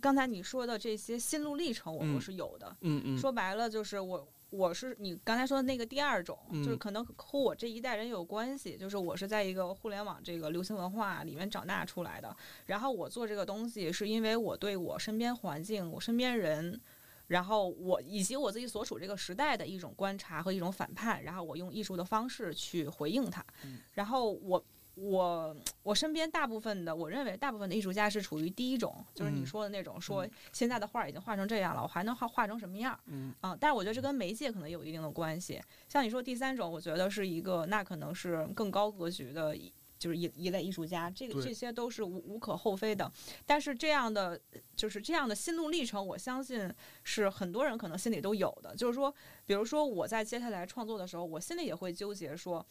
[0.00, 2.76] 刚才你说的这些心路历程，我嗯我是有的。
[2.82, 4.28] 嗯嗯，说白了就是我。
[4.54, 12.34] 我是你刚才说的那个第二种，就是嗯可能和我这一代人有关系，就是我是在一个互联网这个流行文化里面长大出来的，
[12.66, 16.80] 然后我做这个东西是因为我对我身边环境、我身边人，
[17.26, 23.44] 然后我以及我自己所处这个时代的一种观察和一种反叛，然后我用艺术的方式去回应它。
[23.64, 32.98] 嗯然后我我我身边大部分的，我认为大部分的艺术家是处于第一种，就是你嗯说的那种，说现在的画已经画成这样了，我还能画画成什么样？
[33.06, 35.60] 嗯啊，但是我觉得这跟媒介可能有一定的关系。
[35.88, 39.56] 像你说第三种，我觉得是一个，那可能是更高格局的。
[39.96, 43.10] 就是一一类艺术家，这个这些都是无无可厚非的。
[43.46, 44.38] 但是这样的
[44.76, 46.70] 就是这样的心路历程，我相信
[47.04, 48.76] 是很多人可能心里都有的。
[48.76, 49.14] 就是说，
[49.46, 52.66] 比如说我在接下来创作的时候，我心里也会纠结说，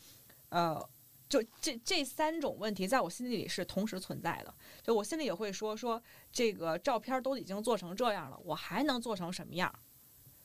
[0.50, 0.80] 呃，
[1.34, 4.54] 就这这三种问题在我心里是同时存在的。
[4.84, 6.00] 就我心里也会说说，
[6.32, 9.74] 这个照片都已经做成这样了，我还能做成什么样？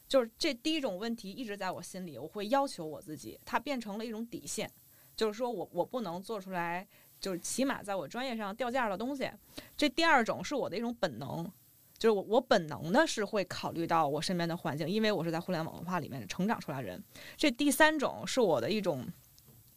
[0.09, 4.73] 就是这第一种问题一直在我心里，我会要求我自己，它变成了一种底线，
[5.15, 6.89] 就是说我我不能做出来，
[7.21, 9.31] 就是起码在我专业上掉价的东西。
[9.77, 11.45] 这第二种是我的一种本能，
[11.99, 17.05] 就是我我本能的是会考虑到我身边的环境，因为我是在互联网文化里面成长出来人。
[17.37, 19.07] 这第三种是我的一种，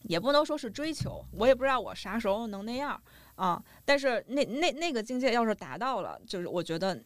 [0.04, 3.02] 也不能说是追求，我也不知道我啥时候能那样
[3.36, 3.62] 啊。
[3.86, 7.02] 但是那那那个境界要是达到了，就是我觉得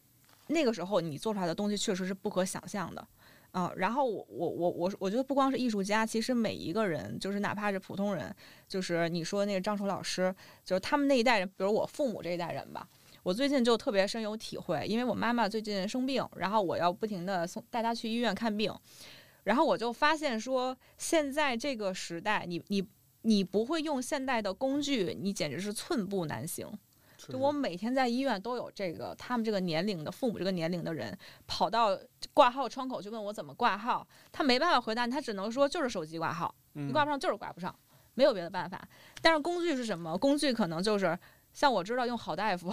[0.48, 3.08] 那个时候你做出来的东西确实是不可想象的。
[3.52, 8.36] 啊，然后我我我我我觉得不光是艺术家，其实每一个人，就是哪怕是普通人，
[8.68, 12.86] 就是你说那个张楚老师，就是他们那一代人，比如我父母这一代人吧，
[13.24, 18.74] 我最近就特别深有体会，因为我妈妈最近生病，然后我要不停的送带她去医院看病，
[19.46, 22.86] 然后我就发现说，现在这个时代，你你
[23.22, 26.70] 你不会用现代的工具，你简直是寸步难行。
[27.28, 31.98] 就我每天在医院都有这个他们这个年龄的父母这个年龄的人跑到
[32.36, 37.74] 挂号窗口去问我怎么挂号，他没办法回答，他只能说就是手机挂号，嗯你挂不上就是挂不上，
[38.14, 38.88] 没有别的办法。
[39.24, 40.16] 但是工具是什么？
[40.16, 41.18] 工具可能就是
[41.52, 42.72] 像我知道用好大夫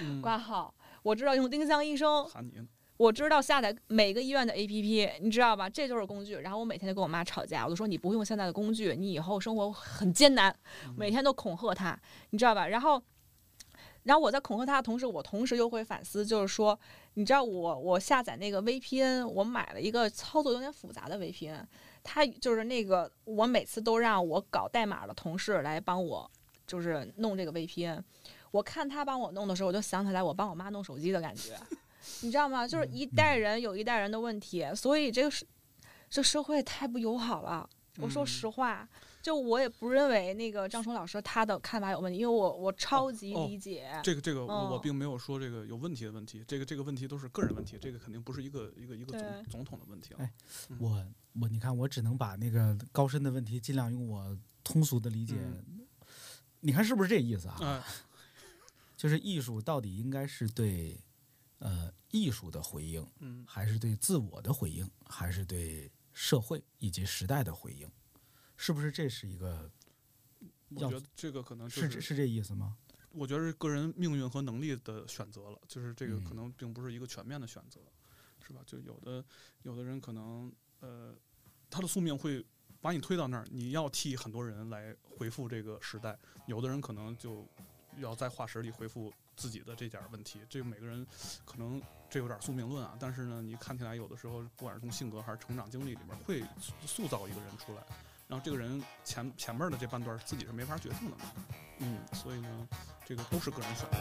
[0.00, 2.64] 嗯挂号，我知道用丁香医生，喊你呢，
[3.02, 5.68] 我知道下载每个医院的 APP，你知道吧？
[5.68, 6.36] 这就是工具。
[6.36, 10.54] 然后我每天就跟我妈吵架，我就说你不会用现在的工具，你以后生活很艰难，
[10.96, 11.98] 每天都恐吓她，
[12.30, 12.68] 你知道吧？
[12.68, 13.02] 然后，
[14.04, 16.78] 然后我在恐吓她的同时，我同时又会反思，就是说，
[17.14, 21.64] 你知道我我下载那个 VPN，我买了一个操作有点复杂的 VPN，
[22.04, 26.30] 它就是那个我每次都让我搞代码的同事来帮我，
[26.68, 28.00] 就是弄这个 VPN。
[28.52, 31.58] 我看他帮我弄的时候，我就想起来我帮我妈弄手机的感觉。
[32.22, 32.66] 你知道吗？
[32.66, 35.46] 就是一代人有一代人的问题，所以这个是
[36.10, 37.68] 这社会太不友好了。
[37.98, 38.88] 我说嗯实话，
[39.20, 43.90] 就我也不认为那个张冲老师他的看法有问题，因为我我超级哦理解。
[44.02, 50.32] 这个这个我并没有说这个有问题的问题，这个这个问题都是个人问题，这个肯定不是一个一个一个总总统的问题了哎。
[50.78, 51.04] 我
[51.40, 55.34] 我你看，我只能把那个高深的问题尽量用我通俗的理解。
[55.38, 55.80] 嗯
[56.64, 57.56] 你看是不是这意思啊？
[57.60, 57.82] 哎，
[58.96, 60.96] 就是艺术到底应该是对
[61.62, 67.88] 呃艺术的回应，嗯，还是对自我的回应，还是对社会以及时代的回应？
[68.56, 69.70] 是不是这是一个
[70.70, 72.76] 我觉得这个可能就是这是这意思吗？
[73.10, 77.80] 我觉得是个人命运和能力的选择了，就是这个嗯可能并不是一个全面的选择，
[78.44, 78.60] 是吧？
[78.66, 79.24] 就有的
[79.62, 81.14] 有的人可能呃，
[81.70, 82.44] 他的宿命会
[82.80, 86.12] 把你推到那儿，你要替很多人来回复这个时代；
[86.46, 87.46] 有的人可能就
[87.98, 90.40] 要在化石里回复自己的这点问题。
[90.48, 91.06] 这个每个人
[91.44, 96.42] 可能这有点宿命论啊，但是呢，你看起来有的时候不管是从性格还是成长经历里面，会
[96.86, 97.82] 塑造一个人出来。
[98.28, 101.24] 然后这个人前前面的这半段自己是没法决定的嘛，
[101.78, 102.68] 嗯，所以呢，
[103.04, 103.98] 这个都是个人选择。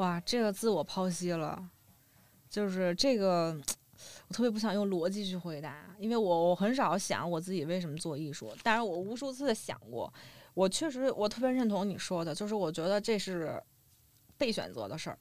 [0.00, 1.62] 哇，这个自我剖析了，
[2.48, 3.54] 就是这个，
[4.28, 10.10] 我特别不想用逻辑去回答，因为我我很少想我自己为什么做艺术，但是我无数次想过，
[10.54, 13.62] 我确实我特别认同你说的，就是我觉得这是
[14.38, 15.18] 被选择的事儿，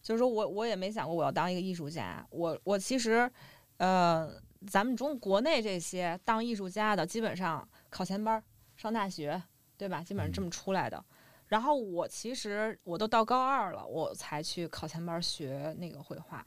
[0.00, 3.30] 就是说我我也没想过我要当一个艺术家，我我其实，
[3.76, 4.32] 呃，
[4.66, 8.42] 咱们中国内这些当艺术家的，基本上考前班儿、
[8.78, 9.42] 上大学，
[9.76, 10.02] 对吧？
[10.02, 11.04] 基本上这么出来的。
[11.52, 16.42] 然后我其实我都到高二了，我才去考前班学那个绘画。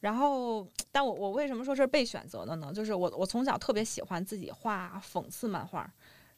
[0.00, 2.72] 然后，但我我为什么说是被选择的呢？
[2.74, 5.86] 就是我我从小特别喜欢自己画讽刺漫画，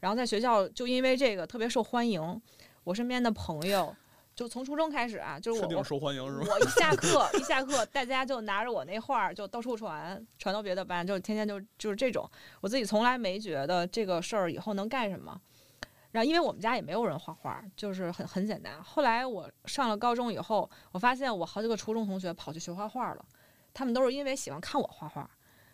[0.01, 2.43] 然后在学校就因为这个特别受欢迎。
[2.83, 3.95] 我身边的朋友
[4.35, 6.49] 就从初中开始啊，就是我受欢迎是吧？
[6.51, 12.29] 我一下课 一下课，大家就拿着我那画儿就到处传，传到别的班，就天天就就是这种。
[12.61, 15.41] 我自己从来没觉得这个事儿以后能干什么。
[16.15, 18.81] 然后因为我们家也没有人画画，就是很很简单。
[18.81, 23.27] 后来我上了高中以后，我发现我好几个初中同学跑去学画画了，
[23.73, 25.29] 他们都是因为喜欢看我画画。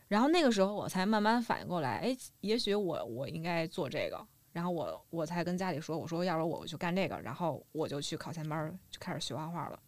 [0.08, 4.26] 然后那个时候我才慢慢反应过来，哎，也许我我应该做这个。
[4.52, 9.78] 然后我我才跟家里说，我说要不然我就干这个，然后我就去考前班就开始学画画了。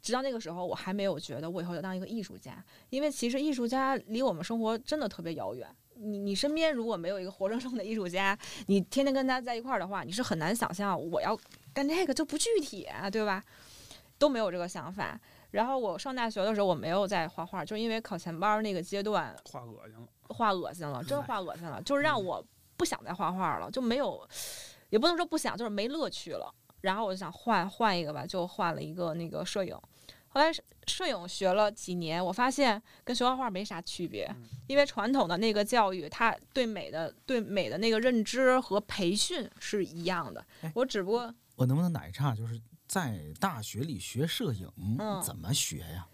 [0.00, 5.68] 直到那个时候，我还没有觉得我以后要当一个艺术家，因为其实艺术家离我们生活真的特别遥远。
[6.04, 11.36] 你你身边如果没有一个活生生的艺术家，你天天跟他在一块儿的话，你是很难想象我要
[11.72, 13.42] 干这个就不具体啊，对吧？
[14.18, 15.18] 都没有这个想法。
[15.50, 22.44] 然后我上大学的时候，我没有在画画，就因为考前班儿那个阶段画恶心了，画恶心了，真画恶心了，就是让我
[22.76, 24.28] 不想再画画了，就没有，
[24.90, 26.52] 也不能说不想，就是没乐趣了。
[26.80, 29.78] 然后我就想换换一个吧，就换了一个那个摄影。
[30.34, 30.50] 后来
[30.88, 34.28] 摄影学了几年，我发现跟学画画没啥区别，
[34.66, 40.72] 因为传统的那个教育，它对美的对美的那个认知和培训是一样的哎。
[40.74, 42.34] 我只不过我能不能打一岔？
[42.34, 44.68] 就是在大学里学摄影，
[44.98, 46.08] 嗯怎么学呀？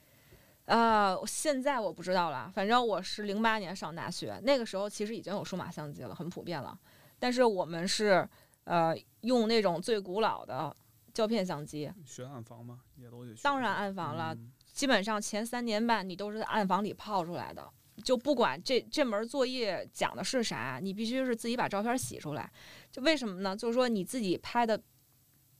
[0.67, 6.79] 呃，现在我不知道了，反正我是零八年上大学，那个时候其实已经有数码相机了，很普遍了。
[7.19, 8.29] 但是我们是
[8.65, 10.77] 呃用那种最古老的
[11.13, 12.81] 胶片相机，学暗房吗？
[12.97, 13.41] 也都得学。
[13.43, 17.69] 当然暗房了，嗯基本上前三年半你都是在暗房里泡出来的。
[18.03, 22.51] 就不管这这门作业讲的是啥，你必须是自己把照片洗出来。
[22.91, 23.55] 就为什么呢？
[23.55, 24.81] 就是说你自己拍的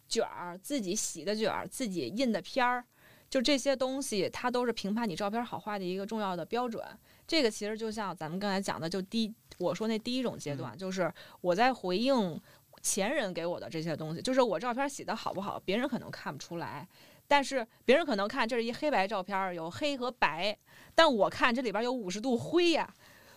[0.09, 2.83] 卷儿、自己洗的卷儿、自己印的片儿，
[3.29, 6.83] 就这些东西，它都是评判你照片好坏的一个重要的标准。
[7.27, 12.41] 这个其实就像咱们刚才讲的，就第我说那第一种阶段，就是我在回应
[12.83, 16.87] 前人给我的这些东西，就是我照片洗的好不好，别人可能看不出来。
[17.29, 20.57] 但是别人可能看这是一黑白照片，有黑和白，
[20.97, 22.93] 但我看这里边有五十度灰呀，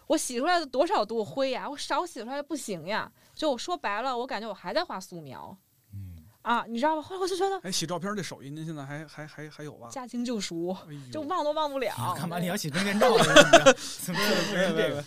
[0.07, 1.69] 我洗出来的多少度灰呀？
[1.69, 3.11] 我少洗出来不行呀。
[3.35, 5.55] 就我说白了，我感觉我还在画素描
[5.93, 7.03] 嗯，啊，你知道吗？
[7.03, 9.87] 后来我就觉得哎，洗照片这手艺，您现在还还还还有吧？
[9.91, 11.93] 驾轻就熟，哎就忘都忘不了。
[12.17, 13.23] 干嘛你要 洗证件照呢？
[13.23, 14.19] 怎么
[14.49, 15.03] 怎么这个？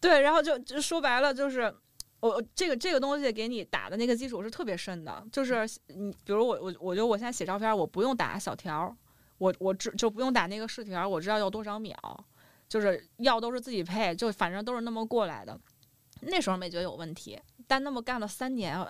[0.00, 1.74] 对，然后就就说白了就是。
[2.24, 8.96] 我我这个这个东西给你打的那个基础是特别深的，就是你比如我我我觉得我现在写照片，我不用打小条儿，
[9.36, 11.94] 我我只就不用打那个试条儿，我知道要多少秒，
[12.66, 15.60] 就是药都是自己配，就反正都是那么过来的。
[16.22, 18.82] 那时候没觉得有问题，但那么干了三年，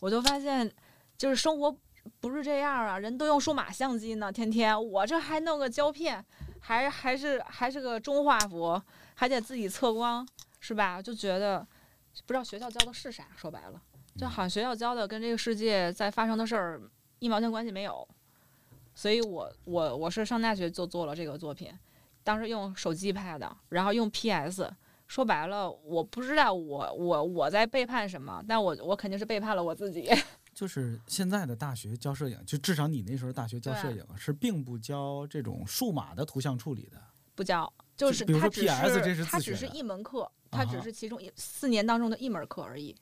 [0.00, 0.68] 我就发现
[1.16, 1.72] 就是生活
[2.18, 6.24] 不是这样啊，人都用数码相机呢，天天我这还弄个胶片，
[6.58, 8.82] 还还是还是个中画幅，
[9.14, 10.26] 还得自己测光，
[10.58, 11.00] 是吧？
[11.00, 11.64] 就觉得
[12.26, 13.80] 不知道学校教的是啥，说白了，
[14.16, 16.80] 就好像学校教的跟这个世界在发生的事儿
[17.18, 18.06] 一毛钱关系没有。
[18.94, 21.72] 所以我我我是上大学就做了这个作品，
[22.22, 24.70] 当时用手机拍的，然后用 PS。
[25.06, 30.08] 说白了，我不知道我我我在背叛什么，但我我肯定是背叛了我自己。
[30.54, 37.02] 就是现在的大学教摄影，就至少你那时候大学教摄影是并不教这种数码的图像处理的。
[37.34, 42.96] 不教，就就是比如说它只 PS 这是它只是一门课，它只啊是其中一四年当中的一门课而已。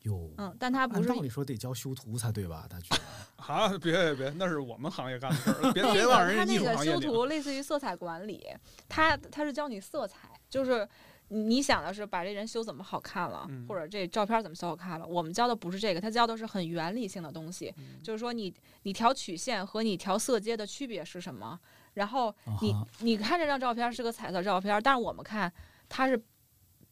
[0.00, 2.66] 有，嗯，但他不是按道理说得教修图才对吧？
[2.68, 2.86] 大学
[3.36, 6.84] 啊，别别别，那是我们行业干的事儿， 别那个别往人家那个。
[6.84, 8.44] 修图类似于色彩管理，
[8.88, 10.88] 他他是教你色彩，就是
[11.28, 15.06] 你想的是把这人修怎么好看了，嗯或者这照片怎么修好看了。
[15.06, 18.52] 我们教的不是这个，他教的是很原理性的东西，嗯就是说你
[18.82, 21.60] 你调曲线和你调色阶的区别是什么。
[21.94, 25.52] 然后你、啊你看这张照片是个彩色照片，但是我们看
[25.88, 26.22] 它是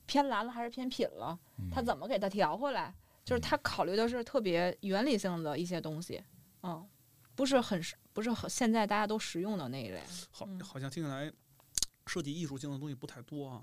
[0.07, 1.39] 偏蓝了还是偏品了，
[1.71, 2.95] 它嗯怎么给它调回来？
[3.25, 6.23] 就是它考虑的是特别原理性的一些东西，
[6.63, 6.85] 嗯，
[7.35, 10.03] 不是很实不是很现在大家都实用的那一类。
[10.31, 11.31] 好嗯，好像听起来
[12.07, 13.63] 设计艺术性的东西不太多啊，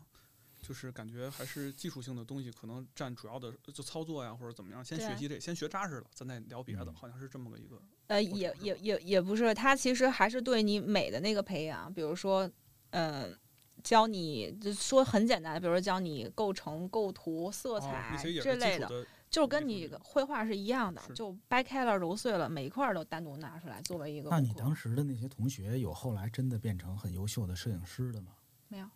[0.67, 7.81] 就是感觉还是技术性的东西可能占主要的，就操作呀或者怎么样，先学习这，先学扎实了，咱再聊别的，嗯好像是这么个一个。
[8.07, 12.51] 呃，也也也也不是，他其实还是对你美的那个培养，比如说，
[12.89, 13.33] 嗯、
[13.81, 24.41] 教你就说很简单，比如说教你构成、构图、色哦彩、这类的，就是跟你绘画是一样的，就掰开了揉碎了，每一块儿都单独拿出来作为一个那。
[24.41, 28.33] 你当时的那些同学有后来真的变成很优秀的摄影师的吗？
[28.67, 28.87] 没有？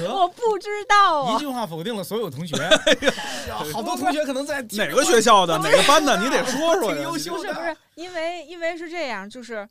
[0.03, 2.57] 得我不知道啊，一句话否定了所有同学。
[2.57, 5.59] 呀好多同学可能在哪个学校的？
[5.59, 7.03] 哪个班的， 你得说说挺呀。
[7.03, 7.38] 优秀的。
[7.38, 9.68] 不是不是，因为因为是这样，就是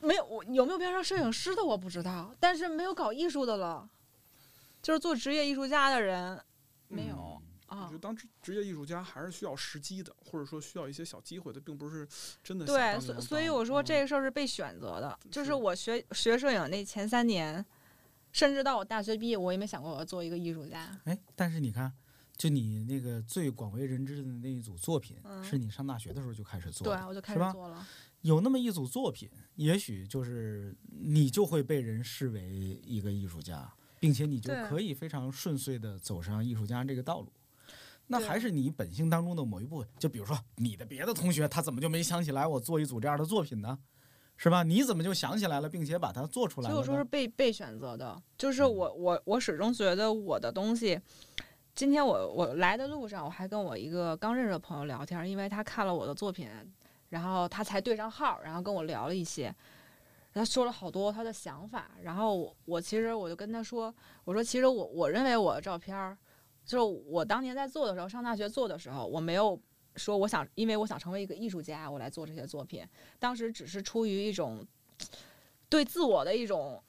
[0.00, 3.88] 没有我有没有变成摄影师的我不知道，但是没有搞艺术的了，
[4.82, 6.40] 就是做职业艺术家的人
[6.88, 7.16] 没有。
[7.68, 7.86] 我啊。
[7.88, 7.98] 觉得。
[7.98, 12.06] 当职职业艺术家还是需要时机的，或者说需要一些小机会的，并不是
[12.44, 17.64] 真的想对，所所以我说嗯这个事儿是被选择的，就是是我学学摄影那前三年，
[18.36, 21.00] 甚至到我大学毕业，我也没想过我要做一个艺术家。
[21.04, 21.90] 哎，但是你看，
[22.36, 27.88] 就你那个最广为人知的那一组作品，嗯是你上大学的时候就开始做的，，对我就开始做了。
[28.20, 37.32] 有那么一组作品，也许就是你就会被人视为一个艺术家，并且你就可以非常顺遂的走上艺术家这个道路。
[38.08, 43.78] 那还是你本性当中的某一部分，就比如说你的别的同学，他怎么就没想起来我做一组这样的作品呢？
[44.36, 44.62] 是吧？
[44.62, 47.04] 你怎么就想起来了，并且把它做出来了所以我说是？
[47.04, 51.00] 被被选择的，就是嗯我我我始终觉得我的东西。
[51.74, 56.48] 今天我我来的路上，我还跟我一个刚认识的朋友聊天，因为他看了我的作品，
[57.10, 59.54] 然后他才对上号，然后跟我聊了一些，
[60.32, 66.16] 他说了好多他的想法，然后我我其实我就跟他说，我说其实我我认为我的照片，
[66.64, 69.58] 就是我当年在做的时候，上大学做的时候，我没有
[69.96, 72.86] 说我想，因为我想成为一个艺术家，我来做这些作品，
[73.18, 74.66] 当时只是出于一种
[75.68, 76.82] 对自我的一种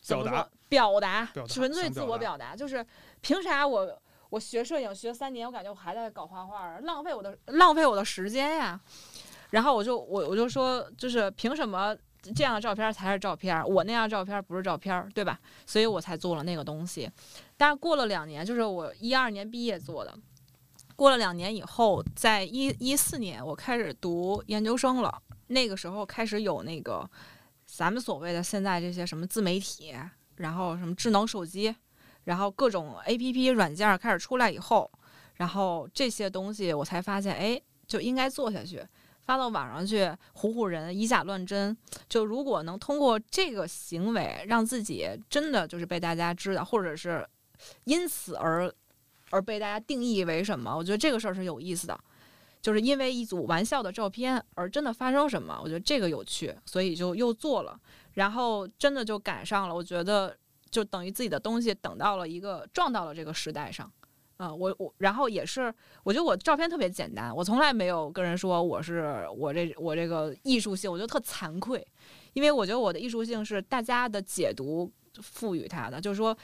[0.00, 2.84] 怎么表达说表达，纯粹自我表达，就是
[3.20, 8.80] 凭啥我我学摄影学三年，我感觉我还在搞画画，浪费我的浪费我的时间呀。
[9.50, 11.94] 然后我就我我就说，就是凭什么
[12.34, 15.38] 这样的照片才是照片，我那样照片不是照片，对吧？
[15.66, 17.10] 所以我才做了那个东西。
[17.58, 20.18] 但是过了两年，就是我一二年毕业做的，
[21.02, 27.04] 过了两年以后，在一一四年我开始读研究生了，那个时候开始有那个
[27.66, 29.92] 咱们所谓的现在这些什么自媒体，
[30.36, 31.74] 然后什么智能手机，
[32.22, 34.88] 然后各种 A P P 软件儿开始出来以后，
[35.34, 38.80] 然后这些东西我才发现，哎，就应该做下去。
[39.22, 40.04] 发到网上去
[40.36, 41.76] 唬唬人，以假乱真。
[42.08, 47.28] 就如果能通过这个行为让自己真的就是被大家知道，或者是
[47.86, 48.72] 因此而
[49.32, 51.98] 而被大家定义为什么，我觉得这个事儿是有意思的。
[52.60, 57.76] 就是因为一组玩笑的照片而真的发生什么，我觉得这个有趣，所以就又做了。
[58.12, 60.36] 然后真的就赶上了，我觉得
[60.70, 63.90] 就等于自己的东西等到了一个撞到了这个时代上。
[64.36, 65.72] 啊、我我然后也是，
[66.02, 71.84] 我觉得我照片特别简单，我从来没有跟人说我是我这我这个艺术性，我觉得特惭愧，
[72.32, 76.36] 因为我觉得我的艺术性是大家的解读赋予它的，就是说，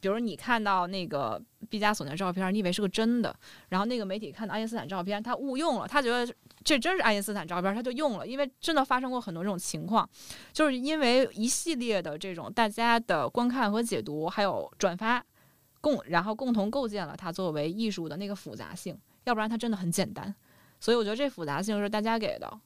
[0.00, 3.34] 比如你看到那个毕加索那照片，你以为是个真的，
[3.68, 6.32] 然后那个媒体看到爱因斯坦照片，他误用了，他觉得
[6.62, 10.08] 这真是爱因斯坦照片，他就用了，因为真的发生过很多这种情况，
[10.52, 15.24] 就是因为一系列的这种大家的观看和解读，还有转发。
[15.78, 20.34] 共然后共同构建了它作为艺术的那个复杂性，要不然它真的很简单。
[20.80, 22.60] 所以我觉得这复杂性是大家给的，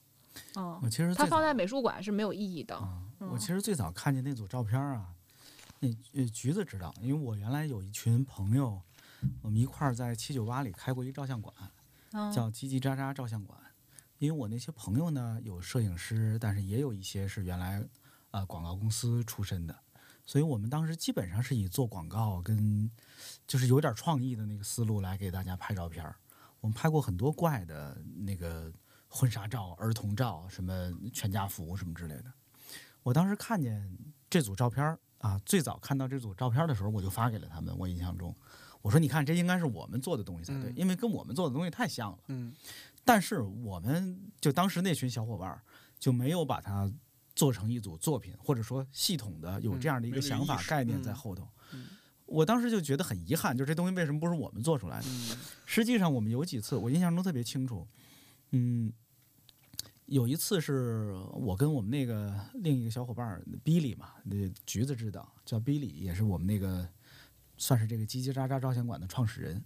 [0.57, 2.77] 嗯我，其实最早它放在美术馆是没有意义的。
[2.77, 5.09] 啊，我嗯其实最早看见那组照片儿啊，
[5.81, 8.81] 那呃橘子知道，因为我原来有一群朋友，
[9.41, 11.55] 我们一块儿在七九八里开过一照相馆，
[12.13, 13.59] 嗯叫叽叽喳喳照相馆。
[14.19, 17.83] 因为我那些朋友呢，有摄影师，但是也有一些是原来
[18.31, 19.75] 呃广告公司出身的，
[20.27, 22.91] 所以我们当时基本上是以做广告跟
[23.47, 26.15] 就是有点创意的那个思路来给大家拍照片儿。
[26.61, 28.71] 我们拍过很多怪的那个
[29.09, 32.31] 婚纱照、儿童照，什么全家福什么之类的。
[33.03, 33.97] 我当时看见
[34.29, 37.77] 这组照片儿啊，最早看到这组照片的时候，我就发给了他们。
[37.79, 38.35] 我印象中，
[38.83, 42.55] 我说：“你看，这应该是我们做的东西才对，嗯因为跟我们做的东西太像了。”嗯
[43.05, 45.63] 但是我们就当时那群小伙伴儿
[45.99, 46.91] 就没有把它
[47.35, 51.49] 做成一组作品，或者说系统的有这样的一个想法概念嗯在后头。
[51.73, 51.87] 嗯
[52.27, 55.07] 我当时就觉得很遗憾，就这东西为什么不是我们做出来的？
[55.09, 57.87] 嗯实际上，我们有几次，我印象中特别清楚。
[58.53, 58.93] 嗯，
[60.11, 64.37] 有一次是我跟我们那个另一个小伙伴儿 Billy 嘛，那
[64.67, 66.89] 橘子知道，叫 Billy，也是我们那个
[67.57, 69.65] 算是这个叽叽喳喳照相馆的创始人。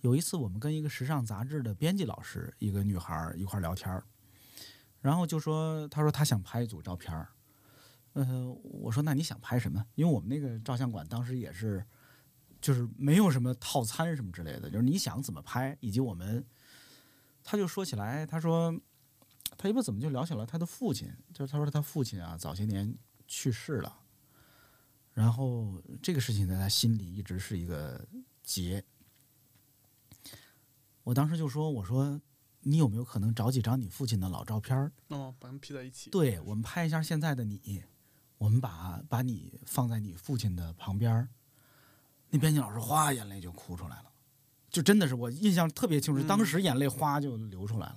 [0.00, 4.02] 有一次，我们跟一个时尚杂志的编辑老师，一个女孩一块聊天儿，
[5.02, 7.28] 然后就说，她说她想拍一组照片儿。
[8.14, 9.84] 呃，我说那你想拍什么？
[9.94, 11.84] 因为我们那个照相馆当时也是，
[12.62, 16.42] 就是没有什么套餐什么之类的，就是你想怎么拍，以及我们，
[17.44, 18.74] 他就说起来，他说
[19.56, 22.94] 他一不怎么就聊起了他的父亲，就是他说他父亲啊早些年
[23.28, 23.96] 去世了，
[25.12, 28.04] 然后这个事情在他心里一直是一个
[28.42, 28.84] 结。
[31.02, 32.20] 我当时就说，我说
[32.60, 36.10] 你有没有可能找几张你父亲的老照片儿哦，把他们 P 在一起。
[36.10, 37.82] 对，我们拍一下现在的你，
[38.38, 41.28] 我们把把你放在你父亲的旁边儿。
[42.30, 44.12] 那编辑老师哗眼泪就哭出来了，
[44.70, 47.96] 就真的是我印象特别清楚，当嗯时眼泪哗就流出来了。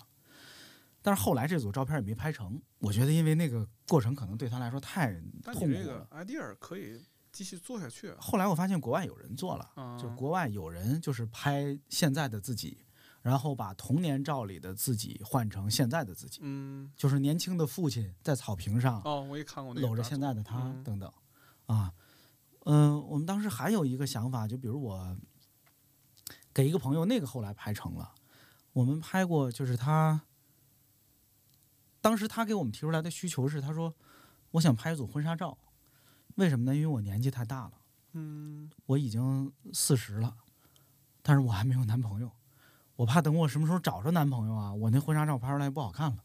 [1.06, 6.08] 但是后来这组照片也没拍成，我觉得因为那个过程可能对他来说太痛苦你这个了。
[6.14, 7.00] idea 可以
[7.32, 8.12] 继续做下去。
[8.18, 12.80] 后来我发现国外有人做了，啊，就国外有人就是拍现在的自己，
[13.22, 21.14] 然后把童年照里的自己换成现在的自己，嗯就是年轻的父亲在草坪上哦，我也看过那搂着现在的他嗯等等，
[21.68, 21.94] 啊，
[22.66, 25.16] 嗯、我们当时还有一个想法，就比如我
[26.52, 28.12] 给一个朋友，那个后来拍成了，
[28.74, 30.20] 我们拍过，就是他，
[32.06, 33.92] 当时他给我们提出来的需求是，他说
[34.52, 35.58] 我想拍一组婚纱照，
[36.36, 36.76] 为什么呢？
[36.76, 37.72] 因为我年纪太大了，
[38.12, 38.70] 嗯。
[38.86, 40.38] 我已经四十了，
[41.24, 42.32] 但是我还没有男朋友，
[42.96, 46.24] 我怕等我什么时候找着男朋友啊，我那婚纱照拍出来不好看了。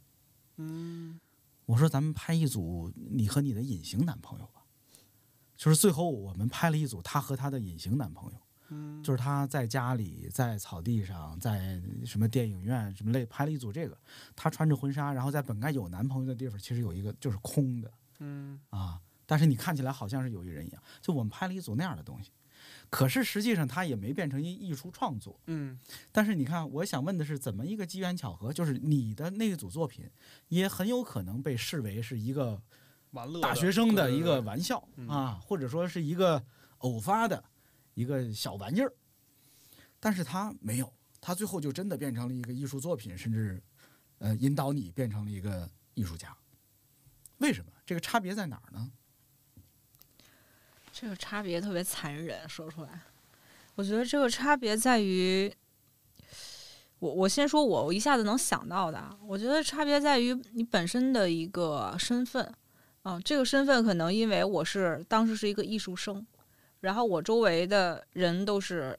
[0.57, 1.19] 嗯。
[1.65, 4.63] 我说咱们拍一组你和你的隐形男朋友吧，
[5.57, 8.39] 就是最后我们拍了一组他和他的隐形男朋友，
[8.71, 13.97] 嗯，就是他在家里、在草地上、在什么电影院什么类拍了一组这个，
[14.35, 18.61] 他穿着婚纱，然后在本该有男朋友的地方，其实有一个就是空的嗯。
[18.71, 22.31] 啊，但是你看起来好像是有一人一样，就我们拍了一组那样的东西，
[22.89, 25.79] 可是实际上他也没变成一艺术创作，嗯。
[26.13, 30.09] 但是你看，我想问的是，怎么一个机缘巧合，就是你的那一组作品，
[30.49, 32.61] 也很有可能被视为是一个
[33.13, 35.09] 玩乐大学生的一个对玩笑嗯。
[35.09, 36.45] 啊，或者说是一个
[36.79, 37.43] 偶发的
[37.95, 38.93] 一个小玩意儿，
[39.99, 43.63] 但是他没有，他最后就真的变成了一个艺术作品，甚至
[44.19, 46.37] 呃引导你变成了一个艺术家。
[47.39, 47.73] 为什么？
[47.87, 48.91] 这个差别在哪儿呢？
[50.93, 53.01] 这个差别特别残忍，说出来，
[53.75, 55.53] 我觉得这个差别在于，
[56.99, 62.53] 我我先说我我一下子能想到的，我觉得差别在于你本身的一个身份，
[63.03, 66.27] 啊、这个身份可能因为我是当时是一个艺术生，
[66.81, 68.99] 然后我周围的人都是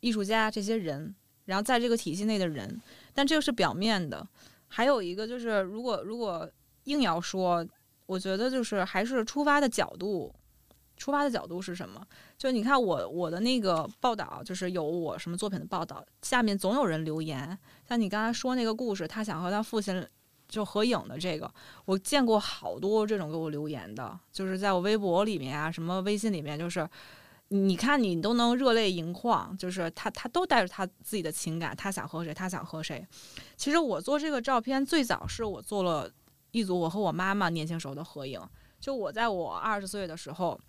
[0.00, 2.80] 艺术家这些人，然后在这个体系内的人，
[3.14, 4.26] 但这个是表面的，
[4.68, 6.50] 还有一个就是如果如果
[6.84, 7.66] 硬要说，
[8.06, 10.34] 我觉得就是还是出发的角度。
[10.94, 12.06] 出发的角度是什么？
[12.38, 17.58] 就你看我我的那个报道，就是有我什么作品的报道，下面总有人留言。
[17.88, 20.06] 像你刚才说那个故事，他想和他父亲
[20.52, 21.50] 就合影的这个，
[21.86, 26.86] 我见过好多这种给我留言的，就是在我微博里面啊，什么微信里面，就是
[27.48, 33.04] 你看你都能热泪盈眶，就是他他都带着他自己的情感，他想和谁，他想和谁。
[33.56, 36.10] 其实我做这个照片最早是我做了
[36.50, 38.38] 一组我和我妈妈年轻时候的合影，
[38.78, 40.60] 就我在我二十岁的时候。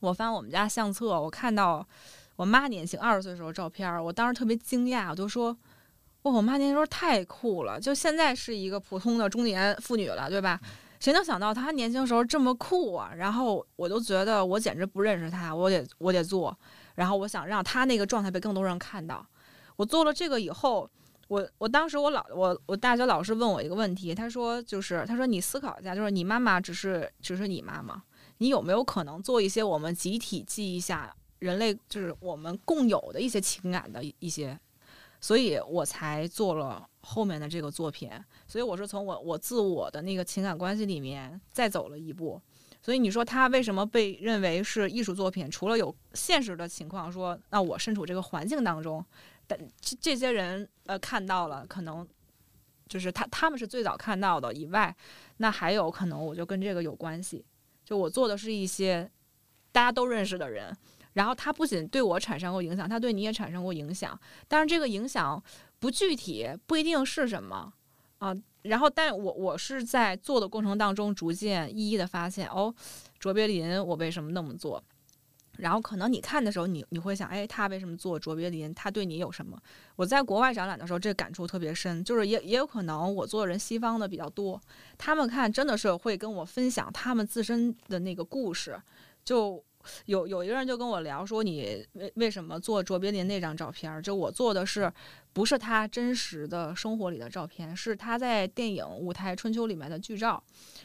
[0.00, 1.86] 我翻我们家相册，我看到
[2.36, 5.56] 我妈年轻二十岁时候照片，我当时特别惊讶，我就说
[6.24, 7.78] ：“哇，我妈年轻时候太酷了！
[7.78, 10.58] 就现在是一个普通的中年妇女了，对吧？
[10.98, 16.58] 谁能想到她年轻时候这么酷啊？”然后我就觉得我简直不认识她，我得我得做，
[16.94, 19.24] 然后我想让她那个状态被更多人看到。
[19.76, 20.88] 我做了这个以后，
[21.28, 28.02] 我我当时我老我我大学老师问我一个问题，他说就是他说你思考一下，就是你妈妈只是只是你妈妈。
[28.38, 34.58] 你有没有可能做一些我们集体记忆下人类就是我们共有的一些情感的一些，
[35.24, 38.10] 所以我才做了后面的这个作品。
[38.46, 42.38] 所以我是从我我自我的那个情感关系里面再走了一步。
[42.82, 45.50] 所以你说他为什么被认为是艺术作品？
[45.50, 49.02] 除了有现实的情况说，那我身处这个环境当中，
[49.46, 52.06] 但这这些人呃看到了，可能
[52.86, 54.94] 就是他他们是最早看到的以外，
[55.38, 57.42] 那还有可能我就跟这个有关系。
[57.82, 59.10] 就我做的是一些
[59.72, 60.76] 大家都认识的人，
[61.14, 65.42] 然后他不仅对我产生过影响，他对你也产生过影响，但是这个影响
[65.80, 67.72] 不具体，不一定是什么
[68.18, 68.34] 啊。
[68.62, 72.74] 然后，但我我是在做的过程当中，逐渐一一的发现，哦，
[73.18, 74.82] 卓别林我为什么那么做？
[75.58, 78.74] 然后可能你看的时候，你你会想，哎，他为什么做卓别林？
[78.74, 79.56] 他对你有什么？
[79.94, 84.60] 我在国外展览的时候，这个感触特别深，就是也也有可能我做的人西方的比较多，
[84.98, 88.80] 他们看真的是会跟我分享他们自身的那个故事，
[89.24, 89.62] 就
[90.06, 94.02] 有有一个人就跟我聊说，你为为什么做卓别林那张照片？
[94.02, 94.92] 就我做的是
[95.32, 100.42] 不是他真实的生活里的照片，是他在电影《舞台春秋》里面的剧照。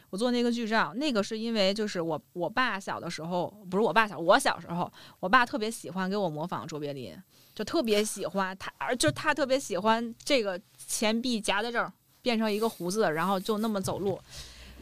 [0.10, 7.16] 我做那个剧照，那个是因为就是我我爸小的时候，不是我爸小，我小时候，我爸特别喜欢给我模仿卓别林，
[7.54, 11.92] 就特别喜欢他，而就他特别喜欢这个前臂夹在这儿
[12.24, 14.20] 变成一个胡子，然后就那么走路。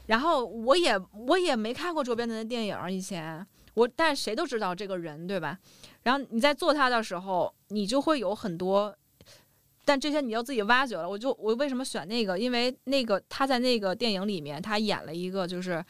[0.05, 3.45] 然后我也我也没看过卓别林的电影以前，
[3.77, 5.55] 我但谁都知道这个人对吧？
[6.01, 8.95] 然后你在做他的时候，你就会有很多。
[9.85, 11.07] 但这些你要自己挖掘了。
[11.07, 12.39] 我就我为什么选那个？
[12.39, 15.85] 因为那个他在那个电影里面，他演了一个就是，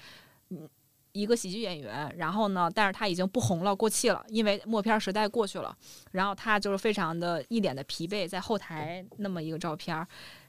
[0.50, 0.68] 嗯，
[1.14, 2.14] 一个喜剧演员。
[2.18, 5.74] 然后呢，但是他已经不红了，过气了，因为默片时代过去了。
[6.12, 10.06] 然后他就是非常的一脸的疲惫，在后台那么一个照片儿。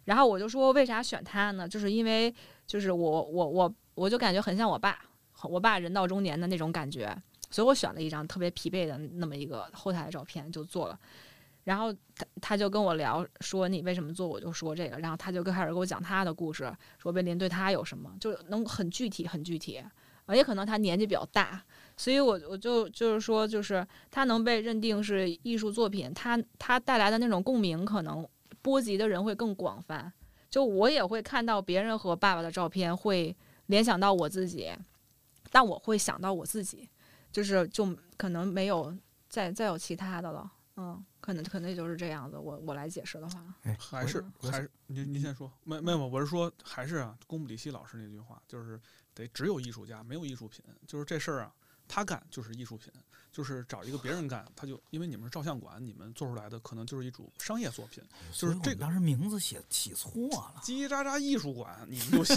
[0.07, 1.69] 然后我就说，为啥选他呢？
[1.69, 2.35] 就是因为
[2.67, 4.99] 就是我我我我就感觉很像我爸，
[5.45, 7.17] 我爸人到中年的那种感觉，
[7.51, 10.99] 所以我选了一张特别疲惫的那么一个后台的照片就做了。
[11.65, 19.83] 然后他他就跟我聊说你为什么做，我就说这个，然后他就开始给我讲他的故事，卓别林对他有什么，就能很具体很具体，
[20.25, 21.63] 而且可能他年纪比较大，
[21.95, 28.27] 所以我我就就是说就是他能被认定是艺术作品，他他带来的那种共鸣可能
[28.63, 30.11] 波及的人会更广泛，
[30.49, 33.37] 就我也会看到别人和爸爸的照片，会
[33.67, 34.71] 联想到我自己，
[35.51, 36.89] 但我会想到我自己，
[37.33, 38.97] 就是就可能没有
[39.29, 41.05] 再再有其他的了，嗯。
[41.21, 43.45] 可能可能就是这样子，我我来解释的话，
[43.77, 48.81] 还是还是您您先说，没没有，我是说还是啊，宫布里希老师那句话，就是
[49.13, 51.53] 得只有艺术家，没有艺术品，就是这事儿啊，
[51.87, 52.91] 他干就是艺术品，
[53.31, 58.03] 就是找一个别人干，他就因为你们是照相馆，你们做出来的可能就是一组商业作品，
[58.33, 60.63] 就是这个当时名字写起错了。
[60.63, 62.37] 叽叽喳喳艺术馆你们就行，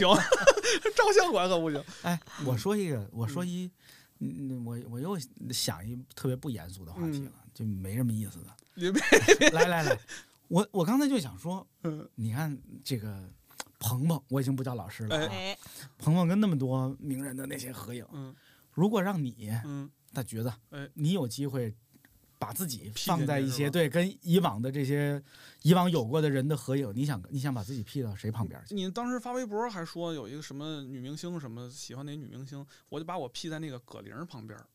[0.96, 1.82] 照相馆可不行。
[2.02, 3.72] 哎，我说一个，我说一，嗯，
[4.64, 5.18] 我我又
[5.52, 8.48] 想一特别不严肃的话题了，就没什么意思的。
[9.52, 10.00] 来来来，
[10.48, 13.30] 我我刚才就想说，嗯你看这个
[13.80, 15.28] 鹏鹏，我已经不叫老师了、啊。
[15.32, 15.58] 哎，
[15.98, 18.36] 鹏鹏跟那么多名人的那些合影，嗯
[18.72, 21.76] 如果让你嗯大橘子，哎你有机会
[22.42, 25.22] 把自己放在一些对跟以往的这些
[25.62, 28.74] 以往有过的人的合影，你想你想把自己 P 到谁旁边去？
[28.74, 34.66] 你当时发微博还说有一个什么女明星什么喜欢哪女明星，我就把我 P 在那个葛玲旁边儿，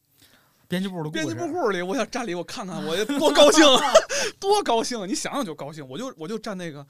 [0.69, 3.93] 编辑部的编辑事部户里，我想站里我看看，我 多高兴，啊
[4.39, 5.09] 多高兴！
[5.09, 6.87] 你想想就高兴，我就我就站那个。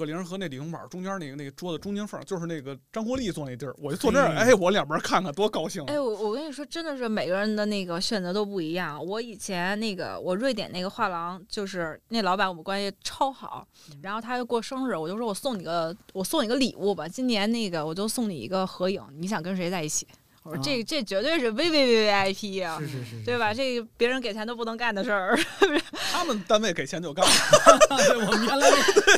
[0.00, 5.84] 葛玲和那李永宝中间那个那个桌子中间缝儿，就是那个张国立坐那地儿，我就坐那儿，嘿哎，我两边看看，多高兴！
[5.84, 9.04] 哎，我我跟你说，真的是每个人的那个选择都不一样。
[9.04, 13.66] 我以前那个我瑞典那个画廊，就是那老板我们关系超好，
[14.02, 20.06] 然后他就过生日，我就说我送你个我送你个礼物吧，今年那个我就送你一个合影，你想跟谁在一起？
[20.42, 23.52] 我说这啊这绝对是 V V V V I P 呀、是是是，对吧？
[23.52, 25.38] 这个别人给钱都不能干的事儿。
[26.12, 27.24] 他们单位给钱就干，
[27.88, 28.68] 对，我们原来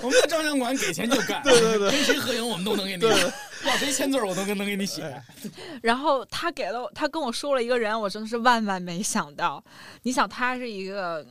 [0.03, 3.05] 我们的照相馆给钱就干，对对对，跟谁合影我们都能给你，
[3.65, 5.23] 要谁签字我都能能给你写。
[5.81, 9.63] 然后他给了我他跟我说了一个人，我真的是万万没想到。
[10.03, 11.25] 你想，他是一个，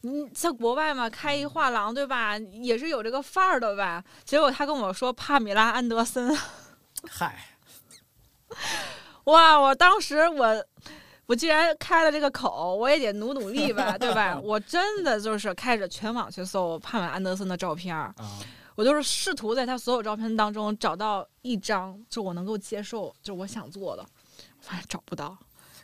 [0.00, 4.02] 你在国外嘛，开一画廊对吧，也是有这个范儿的吧？
[4.24, 6.36] 结果他跟我说帕米拉·安德森，
[7.08, 7.54] 嗨，
[9.28, 9.58] 哇！
[9.60, 10.64] 我当时我
[11.26, 14.38] 我既然开了这个口，我也得努努力吧，对吧？
[14.42, 18.38] 我真的就是开着全网去搜帕米拉·安德森的照片儿，啊，
[18.74, 24.04] 我就是试图在他所有照片当中找到一张，就我能够接受，就我想做的，
[24.60, 25.36] 发现找不到，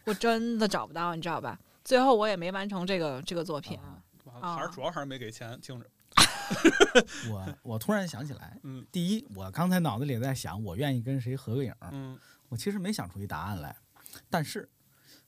[0.04, 1.58] 我真的找不到，你知道吧？
[1.84, 3.78] 最后我也没完成这个这个作品。
[4.40, 5.86] 还是主要还是没给钱，听着，
[7.30, 11.72] 我我突然想起来，嗯第一，我刚才脑子里在想，我愿意跟谁合个影
[12.48, 13.76] 我其实没想出一答案来，
[14.30, 14.68] 但是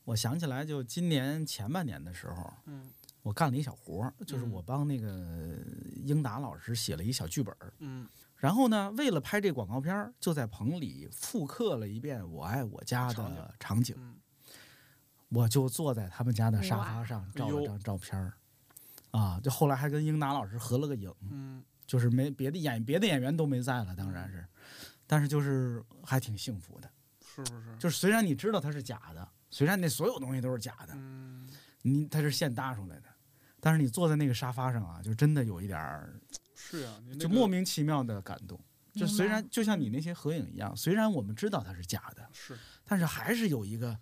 [0.04, 2.90] 我想起来，就今年前半年的时候，嗯
[3.22, 5.58] 我干了一小活儿，就是嗯我帮那个
[6.04, 13.96] 英达老师写了一小剧本，嗯然后呢，为了拍这广告片儿，就在棚里复刻了一遍《我爱我家》场景的场景。
[13.98, 14.14] 嗯，
[15.30, 18.34] 我就坐在他们家的沙发上照了张照片儿，
[19.10, 24.46] 啊，就后来还跟英达老师合了个影，嗯就是没别的演别的演员都没在了，当然是，
[25.06, 26.88] 但是就是还挺幸福的。
[27.44, 27.76] 是不是？
[27.78, 31.48] 就是虽然你知道它是假的，虽然那所有东西都是假的，嗯，
[31.82, 33.08] 你它是现搭出来的，
[33.60, 36.20] 但是你坐在那个沙发上啊，就真的有一点儿，
[36.54, 38.58] 是呀，就莫名其妙的感动。
[38.94, 42.56] 就虽然就像你那些合影一样，虽然我们知道它是假的，是。
[42.86, 43.94] 但是还是有一个，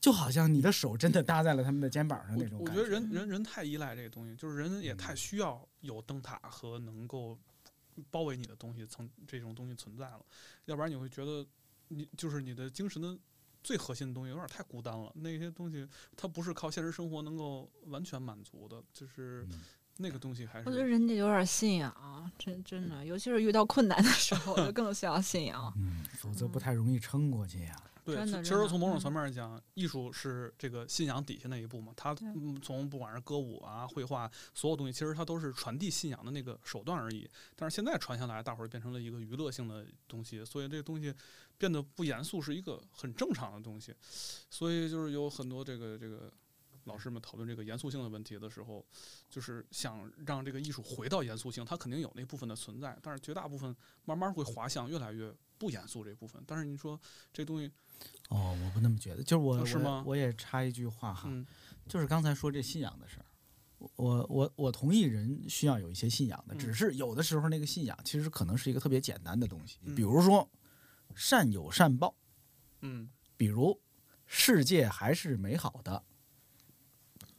[0.00, 7.36] 就好像你的手真的搭在了他们的肩膀上那种我觉得人人人太依赖这个东西，就是人也太需要有灯塔和能够
[8.12, 10.20] 包围你的东西存这种东西存在了，
[10.66, 11.44] 要不然你会觉得
[11.88, 13.16] 你就是你的精神的
[13.62, 15.12] 最核心的东西有点太孤单了。
[15.16, 15.86] 那些东西
[16.16, 19.60] 它不是靠现实生活能够完全满足的，就是嗯
[20.00, 25.72] 那个东西还是我觉得人家有点信仰，真真的，尤其是遇到困难的时候， 就更需要信仰。
[25.76, 27.76] 嗯，否则不太容易撑过去呀、
[28.14, 31.92] 对，其实从某种嗯层面上讲，艺术是这个信仰底下那一步嘛。
[31.94, 37.28] 它嗯，从不管是歌舞啊、绘画，所有东西，其实它都是传递信仰的那个手段而已。
[37.54, 41.14] 但是现在传下来，大伙儿变成了一个娱乐性的东西，所以这个东西
[41.58, 43.94] 变得不严肃是一个很正常的东西。
[44.48, 46.32] 所以就是有很多这个这个
[46.84, 48.82] 老师们讨论这个严肃性的问题的时候，
[49.28, 56.42] 就是想让这个艺术回到严肃性，它肯定有那部分的存在，但是绝大部分慢慢会滑向越来越不严肃这部分。
[56.46, 57.00] 但是你说
[57.32, 57.70] 这东西，
[58.28, 61.46] 哦，我不那么觉得，就是我我哦是吗我也插一句话哈，嗯
[61.88, 63.26] 就是刚才说这信仰的事儿，
[63.96, 70.48] 我我我同意人需要有一些信仰的，嗯只是有的时候那个信仰其实可能是一个特别简单的东西，嗯比如说
[71.14, 72.14] 善有善报，
[72.82, 73.80] 嗯比如
[74.26, 76.04] 世界还是美好的。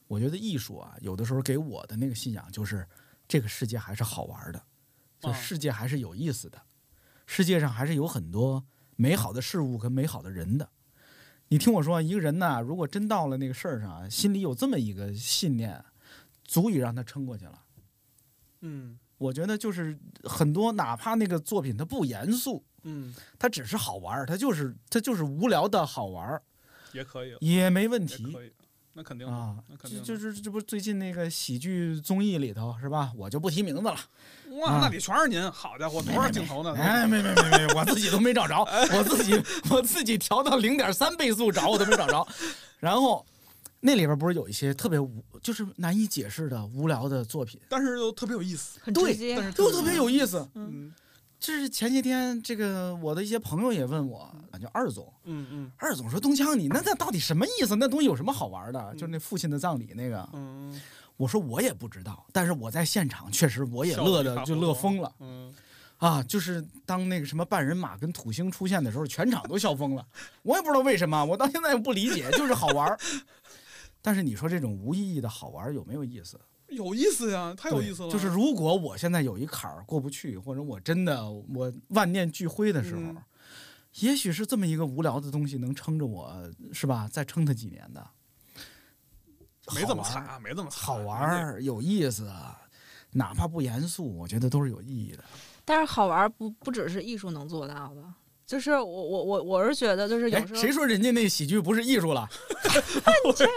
[0.07, 2.83] 我觉得艺术啊，有的时候给我的那个信仰就是
[3.27, 4.65] 这个世界还是好玩的，
[5.19, 6.59] 就啊世界还是有意思的，
[7.31, 8.65] 世界上还是有很多
[8.95, 10.67] 美好的事物跟美好的人的。
[11.49, 15.85] 你听我说，一个人呐，如果真到了那个事儿上啊，心里有这么一个信念，
[16.43, 17.61] 足以让他撑过去了。
[18.61, 26.41] 嗯我觉得就是很多，哪怕那个作品它不严肃，嗯，它只是好玩儿，它就是它就是无聊的好玩儿，
[26.93, 28.51] 也可以，也没问题可以，
[28.93, 29.75] 那肯定啊那。
[29.77, 33.11] 肯定就是这不最近那个喜剧综艺里头是吧？
[33.15, 33.97] 我就不提名字了。
[34.61, 36.73] 哇，啊那里全是您，好家伙，多少镜头呢？
[36.75, 42.27] 哎，没没没没，我自己都没找着，我自己我自己调到零点三倍速找我都没找着。
[42.79, 43.25] 然后
[43.79, 50.45] 那里边不是有一些特别无，就是难以解释的无聊的作品，但是又特别有意思，对都特别有意思。
[50.55, 50.93] 嗯
[51.39, 54.29] 这是前些天这个我的一些朋友也问我，
[54.61, 57.77] 叫二总，嗯嗯二总说东强你那那到底什么意思？
[57.77, 58.93] 那东西有什么好玩的？
[58.95, 60.79] 就是那父亲的葬礼那个，嗯，
[61.15, 65.15] 我说我也不知道，但是我在现场确实我也乐的就乐疯了。
[65.19, 65.53] 嗯，
[65.97, 70.05] 啊，就是当那个什么半人马跟土星出现的时候，全场都笑疯了。
[70.43, 72.99] 我也不知道为什么，我到现在也不理解，就是好玩儿。
[74.01, 76.37] 但是你说这种无意义的好玩儿有没有意思？
[76.71, 78.09] 有意思呀，太有意思了。
[78.11, 83.17] 就是如果我现在有一坎儿过不去，或者我真的我万念俱灰的时候，嗯
[84.01, 86.31] 也许是这么一个无聊的东西能撑着我，
[86.71, 87.09] 是吧？
[87.11, 88.07] 再撑它几年的，
[89.73, 92.31] 没这么惨啊，没这么惨，好玩儿有意思，
[93.11, 95.23] 哪怕不严肃，我觉得都是有意义的。
[95.65, 98.03] 但是好玩儿不不只是艺术能做到的，
[98.49, 102.27] 就是我我我我是觉得就是有哎，时候谁说人家那喜剧不是艺术了？
[103.23, 103.47] 你这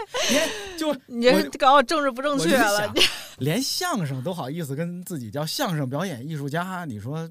[0.77, 2.93] 就你这我搞我政治不正确了想，
[3.39, 7.27] 连相声都好意思跟自己叫相声表演艺术家，你说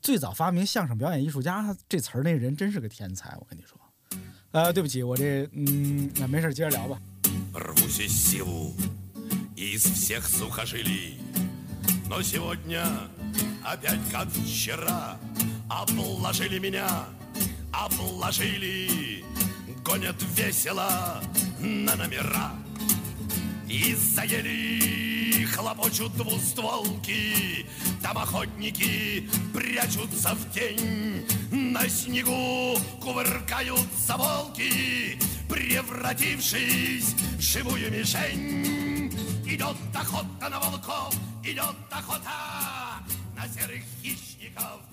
[0.00, 3.78] 最早发明相声表演艺术家这词儿那人真是个天才，我跟你说。
[4.50, 6.98] 呃，对不起，我这嗯，那没事，接着聊吧。
[15.80, 17.06] Обложили меня,
[17.72, 19.24] обложили.
[19.82, 21.22] Гонят весело
[21.60, 22.52] на номера.
[23.68, 27.66] И заели хлопочут двустволки
[28.02, 31.24] Там охотники прячутся в тень.
[31.50, 35.18] На снегу кувыркаются волки.
[35.48, 39.10] Превратившись в живую мишень.
[39.46, 43.02] Идет охота на волков, идет охота
[43.34, 44.91] На серых хищников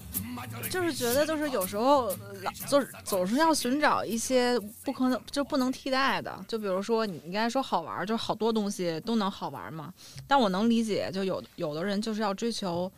[0.69, 2.07] 就是觉得就是有时候
[2.41, 9.93] 老就是总是要寻找一些不可能就不能替代的，就比如说你你刚才说好玩，就好多东西都能好玩嘛。
[10.27, 12.91] 但我能理解，就有有的人就是要追求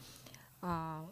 [0.60, 1.04] 啊、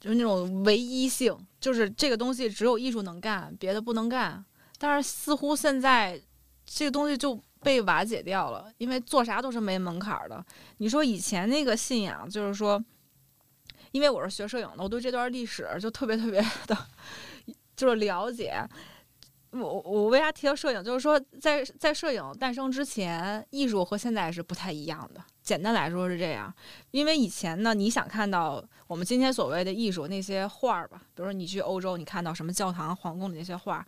[0.00, 4.44] 就是那种唯一性，就是这个东西只有艺术能干，别的不能干。
[4.78, 6.20] 但是似乎现在
[6.64, 10.44] 这个东西就被瓦解掉了，因为做啥都是没门槛的。
[10.78, 12.82] 你说以前那个信仰，就是说。
[13.96, 16.76] 因为我是学摄影的，我对这段历史就特别特别的，
[17.74, 18.62] 就是了解。
[19.52, 20.84] 我我为啥提到摄影？
[20.84, 25.24] 就是说在，在摄影诞生之前，艺术和现在是不太一样的。
[25.42, 26.54] 简单来说是这样，
[26.90, 33.82] 因为以前呢，你想看到我们今天所谓的艺术那些画儿吧，比如说你去欧洲，你看到什么教堂、皇宫的那些画，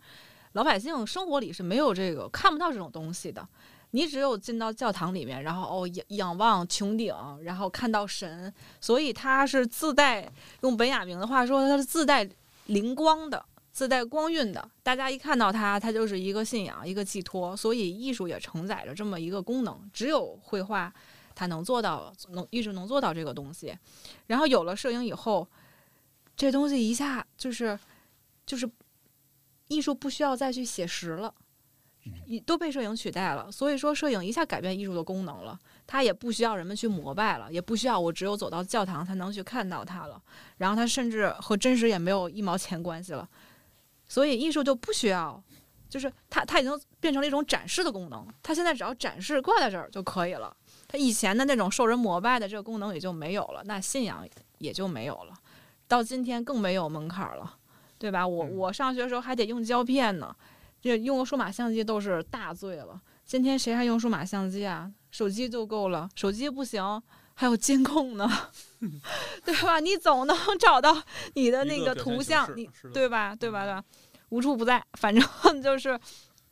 [0.53, 3.47] 老百姓生活里是没有这个看不到这种东西的。
[3.91, 10.31] 你只有进到教堂里面，然后哦仰仰望穹顶，然后看到神，所以它是自带
[10.61, 12.29] 用本雅明的话说，它是自带
[12.67, 14.69] 灵光的，自带光晕的。
[14.83, 17.57] 大家一看到它，它就是一个信仰，一个寄托。
[17.57, 20.93] 所以艺术也承载着这么一个功能，只有绘画
[21.33, 23.75] 它能做到，能艺术能做到这个东西。
[24.27, 25.47] 然后有了摄影以后，
[26.35, 27.77] 这东西一下就是
[28.45, 28.69] 就是
[29.67, 31.33] 艺术不需要再去写实了。
[32.25, 40.21] 一都被摄影取代了，所以说摄影一下改变艺术的功能了，它也不需要人们去膜拜了，也不需要我只有走到教堂才能去看到它了，
[40.57, 43.27] 然后它甚至和真实也没有一毛钱关系了，
[44.07, 45.43] 所以艺术就不需要，
[45.89, 50.55] 就是它它已经变成了一种展示的功能，它现在只要展示挂在这儿就可以了，
[50.87, 54.27] 它以前的那种受人膜拜的这个功能也就没有了，那信仰
[54.57, 55.33] 也就没有了，
[55.87, 57.57] 到今天更没有门槛了，
[57.97, 58.25] 对吧？
[58.25, 60.35] 我嗯我上学的时候还得用胶片呢。
[60.81, 63.01] 这用个数码相机都是大罪了。
[63.25, 64.91] 今天谁还用数码相机啊？
[65.11, 67.01] 手机就够了，手机不行，
[67.33, 68.27] 还有监控呢，
[69.45, 69.79] 对吧？
[69.79, 70.95] 你总能找到
[71.35, 73.35] 你的那个图像，你对吧？
[73.35, 73.65] 对吧？
[73.65, 73.83] 对吧？
[74.29, 75.23] 无处不在，反正
[75.61, 75.99] 就是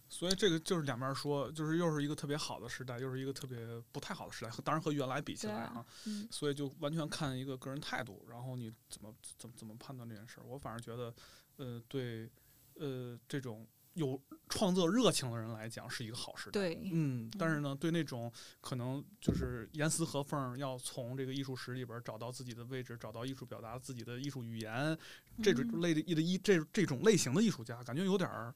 [0.09, 3.59] 所以这个就是两面说，就是又是一个特别好的时代，又是一个特别
[3.91, 4.49] 不太好的时代。
[4.49, 10.43] 和当然和原来比起来对啊，嗯所以就完全看一个个人态度，然后你怎么怎么怎么判断这件事儿。
[10.45, 11.13] 我反而觉得，
[11.57, 12.29] 呃，对，
[12.75, 13.67] 呃，这种
[13.97, 16.51] 有创作热情的人来讲是一个好时代。
[16.51, 18.31] 对，嗯，但是呢，对那种
[18.61, 24.97] 可能就是严丝合缝，要从这个艺术史里边找到自己的位置，找到艺术表达自己的艺术语言，
[25.41, 28.53] 这种嗯类的艺的艺这这种类型的艺术家，感觉有点儿，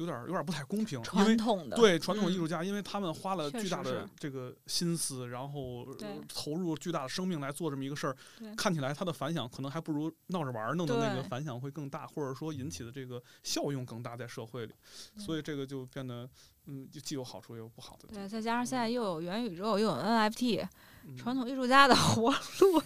[0.00, 2.38] 有点儿有点儿不太公平，因为传统的对传统艺嗯。
[2.38, 5.86] 术家，因为他们花了巨大的这个心思，然后
[6.26, 8.16] 投入巨大的生命来做这么一个事儿，
[8.56, 14.72] 看起来他的反响可能还不如闹着玩儿弄的那个反响会更大，或者说引起的这个效用更大在社会里，
[15.18, 16.26] 所以这个就变得
[16.64, 20.66] 嗯，就既有好处也有不好的对，再加上现在又有元宇宙，又有 NFT，
[21.04, 22.30] 嗯传统艺术家的 活
[22.60, 22.82] 路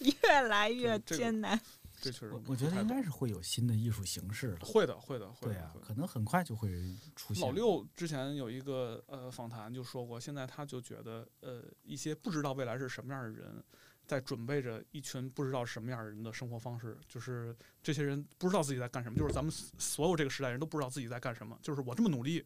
[0.00, 1.58] 越来越艰难。
[1.58, 4.66] 这确实我我觉得应该是会有新的艺术形式的。
[4.66, 5.70] 会的，会的，会的。
[5.82, 6.70] 可能很快就会
[7.14, 7.46] 出现。
[7.46, 13.62] 老六之前有一个呃访谈就说过，现在他就觉得呃一些不知道未来是什么样的人，
[14.06, 22.44] 在准备着一群不知道什么样的人的生活方式，就是这些人不知道自己在干什么，就是咱们所有这个时代人都不知道自己在干什么，就是我这么努力，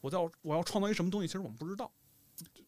[0.00, 1.90] 我要我要创造一什么东西，其实我们不知道。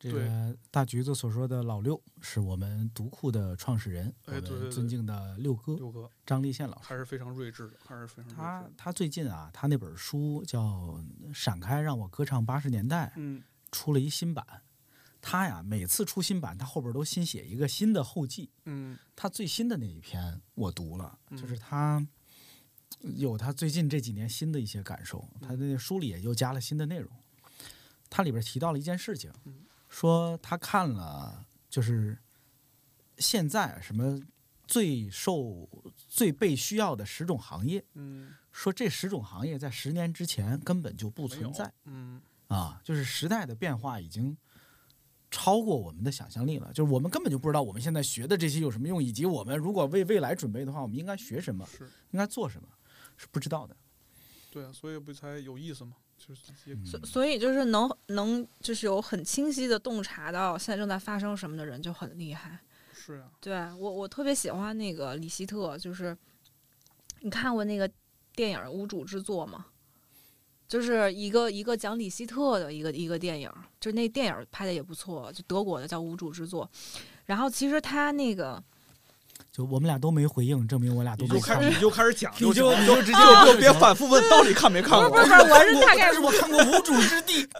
[0.00, 6.88] 这个大橘子所说的老六是我们读库的创始人，我们尊敬的六哥六哥张立宪老师。
[6.88, 8.36] 还是非常睿智的，还是非常睿智。
[8.36, 10.62] 他他最近啊，他那本书叫
[11.34, 14.62] 《闪开，让我歌唱八十年代》，嗯出了一新版。
[15.20, 18.48] 他呀，每次出新版，他后边都新写一个新的后记。
[18.64, 22.02] 嗯他最新的那一篇我读了，嗯就是他
[23.02, 27.12] 有他最近这几年新的一些感受，他那书里也又加了新的内容。
[28.08, 29.54] 他里边提到了一件事情，嗯
[29.90, 32.16] 说他看了就是
[33.18, 34.18] 现在什么
[34.66, 35.68] 最受
[36.08, 41.70] 最被需要的十种行业，嗯，说这十种行业在十年之前根本就不存在。
[41.84, 44.36] 嗯啊，就是时代的变化已经
[45.30, 52.68] 超过我们的想象力了，就是我们根本就不知道我们现在学的这些有什么用，以及我们如果为未来准备的话，我们应该学什么，是，应该做什么，
[53.16, 53.76] 是不知道的。
[54.50, 56.42] 对啊，所以不才有意思嘛，就是
[56.84, 62.58] 所所以就是能能就是有很清晰的洞察到现在正在发生什么的人就很厉害。
[62.92, 66.16] 是啊，对我我特别喜欢那个李希特，就是
[67.20, 67.90] 你看过那个
[68.34, 69.66] 电影《无主之作》吗？
[70.68, 76.68] 就是一个一个讲李希特的一个一个电影，就那电影拍的也不错，就德国的叫《无主之作》。
[77.26, 78.62] 然后其实他那个
[79.52, 85.10] 就我们俩都没回应，证明我俩都你就开没看你就开始讲，你就你就直接就别反复问到底看没看过。
[85.10, 87.44] 不是不是，我是 大概但是我看过《无主之地》，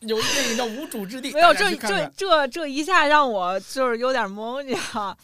[0.00, 5.16] 有一电影叫《无主之地》，没有这这这这一下让我就是有点懵，你知道。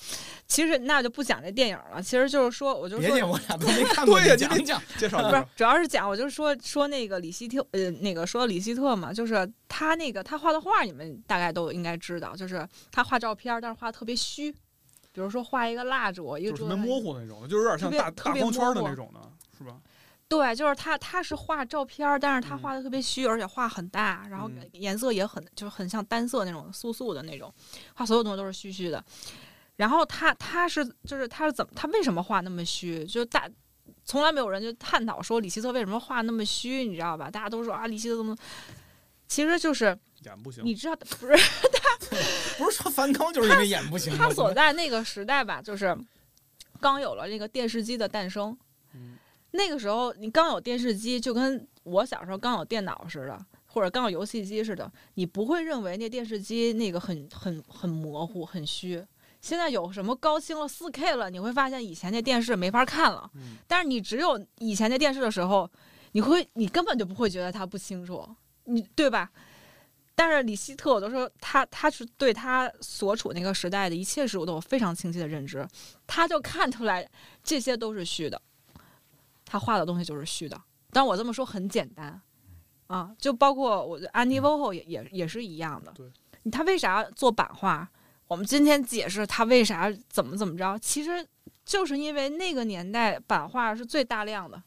[0.46, 4.82] 其实那就不讲这电影了，其实就是说，我就说别介，我俩都没看过，对呀你你讲讲。
[4.98, 14.54] 介绍不是，，主要是讲，我就说说那个李希特，呃，那个说李希特嘛，就是他那个他画的画，你们大概都应该知道，就是他画照片，但是画的特别虚，
[15.14, 19.20] 比如说画一个蜡烛，一个特别模糊那种的，就是有点像大大光圈的那种的，
[19.56, 19.80] 是吧？
[20.26, 27.52] 对，就是他他是画照片，但是他嗯画的特别虚，而且画很大，然后嗯颜色也很就是很像单色那种素素的那种，
[27.94, 29.04] 画所有东西都是虚虚的。
[29.76, 33.04] 然后他他是就是他是怎么他为什么画那么虚？
[33.04, 33.48] 就大
[34.04, 37.30] 从来没有人就探讨说李希特为什么画那么虚，你知道吧？
[37.30, 38.36] 大家都说啊李希特怎么，
[39.28, 42.16] 其实就是眼不行，你知道不是他
[42.58, 44.18] 不是说梵高就是因为演不行吗？
[44.18, 45.96] 他所在那个时代吧，就是
[46.80, 48.56] 刚有了这个电视机的诞生。
[48.94, 49.16] 嗯
[49.56, 59.00] 那个时候你刚有电视机，就跟我小时候刚有电脑似的，或者刚有游戏机似的，你不会认为那电视机那个很很很模糊、很虚。
[59.40, 63.30] 现在有什么高清了、四 K 了，你会发现以前那电视没法看了。
[63.34, 65.70] 嗯但是你只有以前那电视的时候，
[66.12, 68.28] 你会你根本就不会觉得它不清楚，
[68.64, 69.30] 你对吧？
[70.14, 75.66] 但是李希特，我都说他他是对他所处那个时代的一切事物都有非常清晰的认知，
[76.06, 77.08] 他就看出来
[77.42, 78.40] 这些都是虚的，
[79.44, 80.60] 他画的东西就是虚的。
[80.92, 82.20] 但我这么说很简单
[82.86, 85.90] 啊，就包括我的安迪沃霍也也也是一样的。
[85.92, 86.08] 对，
[86.50, 87.88] 他为啥做版画？
[88.28, 91.26] 我们今天解释他为啥怎么怎么着，其实
[91.64, 94.62] 就是因为那个年代版画是最大量的、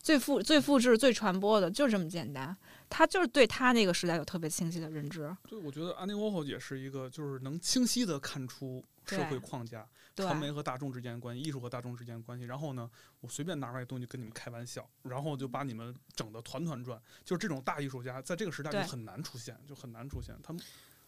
[0.00, 2.56] 最复最复制、最传播的，就这么简单。
[2.88, 5.34] 他就是对他那个时代有特别清晰的认知。
[5.48, 12.44] 对，我觉得安妮沃霍也是一个，就是能清晰的看出社会框架，传媒和大众之间的关系，艺术和大众之间的关系。
[12.44, 12.88] 然后呢，
[13.20, 17.00] 我随便拿出来东西跟你们开玩笑，然后就把你们整的团团转。
[17.24, 20.34] 就是这种大艺术家，在这个时代就很难出现，就很难出现。
[20.42, 20.62] 他们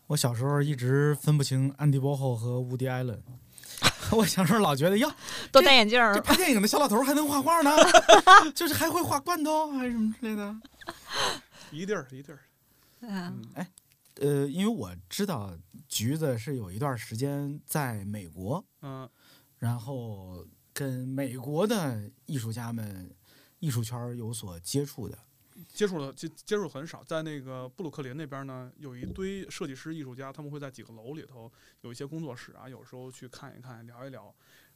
[0.09, 3.23] 我小时候一直分不清安迪沃霍和伍迪·艾伦，
[4.13, 5.13] 我小时候老觉得哟，
[5.53, 7.71] 都戴眼镜儿这，拍电影的小老头儿还能画画呢，
[8.57, 10.57] 就是还会画罐头还是什么之类的。
[11.71, 12.41] 一地儿一地儿，
[13.01, 13.71] 嗯，哎
[14.17, 15.57] 呃，因为我知道
[15.89, 19.09] 橘子是有一段时间在美国，嗯
[19.59, 23.15] 然后跟美国的艺术家们、
[23.59, 25.19] 艺术圈有所接触的。
[25.67, 31.51] 接触的接接触很少，在那个布鲁克林那边呢，有一堆设计师、艺术家，他们会在几个楼里头
[31.81, 34.33] 有一些工作室啊，有时候去看一看、聊一聊。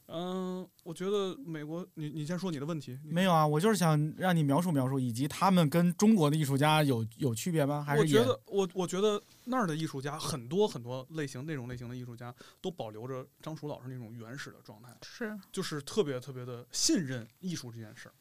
[0.07, 2.99] 嗯，我觉得美国，你你先说你的问题。
[3.03, 7.81] 没有啊，我就是想让你描述描述，以及他们跟中国的艺术家有有区别吗？
[7.81, 18.13] 还是我觉得我我觉得那儿的艺术家很多很多类型那种类型的艺术家都保留着张楚老师那种原始的状态，是就是特别特别的信任艺术这件事儿，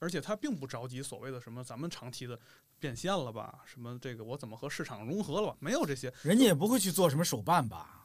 [0.00, 2.38] 而且他并不着急所谓的什么咱们常提的
[2.80, 8.03] 变现了吧，什么这个我怎么和市场融合了吧，没有这些，人家也不会去做什么手办吧？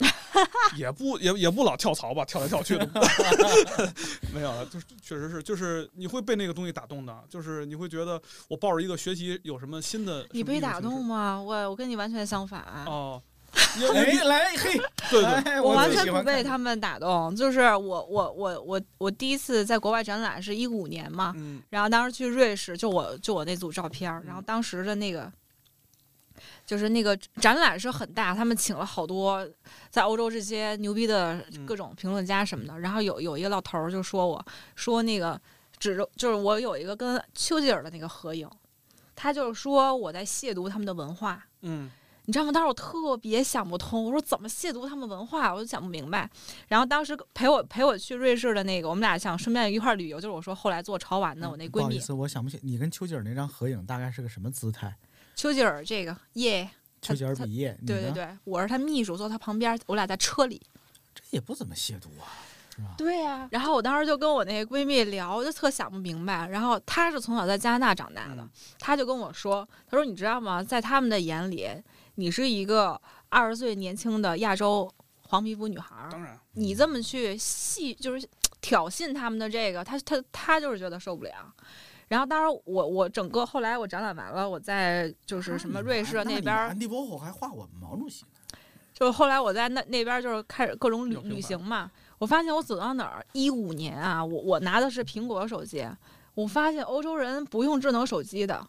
[0.76, 2.88] 也不也也不老跳槽吧，跳来跳去的，
[4.32, 11.04] 没有了，就是确实是，就是你会被那个东西打动的，就是你会觉得我抱着一个学习有什么新的，你被打动？
[11.04, 11.40] 吗？
[11.40, 12.62] 我我跟你完全相反。
[12.86, 13.20] 哦，
[13.80, 14.80] 因为哎，来嘿，
[15.10, 25.30] 对对，哎我完全不被他们打动，就是我我我我我第一次在国外展览是一五年嘛，嗯然后当时去瑞士，就我就我那组照片，然后嗯当时的那个。
[26.70, 29.44] 就是那个展览是很大，他们请了好多
[29.90, 32.78] 在欧洲这些牛逼的嗯各种评论家什么的。
[32.78, 34.46] 然后有有一个老头儿就说我
[34.76, 35.40] 说那个
[35.80, 38.48] 指着就是我有一个跟丘吉尔的那个合影，
[39.16, 41.44] 他就是说我在亵渎他们的文化。
[41.62, 41.90] 嗯
[42.26, 42.52] 你知道吗？
[42.52, 46.30] 当时我特别想不通，我说怎么亵渎他们文化，我就想不明白。
[46.68, 54.94] 然后当时陪我陪我去瑞士的那个，我们俩想顺便一块儿旅游，就是我说后来做潮玩的我那闺蜜不好意思，我想不起你跟丘吉尔那张合影大概是个什么姿态？
[55.40, 56.70] 丘吉尔，这个耶，
[57.00, 60.60] 丘吉尔他比耶，对对对，我是他秘书，坐他旁边，我俩在车里。
[61.14, 62.28] 这也不怎么亵渎啊，
[62.76, 62.94] 是吧？
[62.98, 66.46] 对呀、然后我当时就跟我那个闺蜜聊，我就特想不明白。
[66.48, 70.62] 然后她是从小在加拿大长大的嗯，她就跟我说：“她说你知道吗？
[70.62, 71.70] 在他们的眼里，
[72.16, 78.28] 你是一个二十岁年轻的亚洲黄皮肤女孩儿，当然，你这么去戏就是
[78.60, 81.32] 挑衅他们的这个，她她她就是觉得受不了。”
[82.10, 88.58] 然后，当然我我整个后来我展览完了，我在就是什么瑞士啊那边儿安迪沃霍还画我们毛主席呢。
[88.92, 91.88] 就是后来我在那那边儿就是开始各种旅旅行嘛，
[92.18, 95.88] 我发现我走到哪儿，一五年啊，我我拿的是苹果手机，
[96.34, 98.66] 我发现欧洲人不用智能手机的，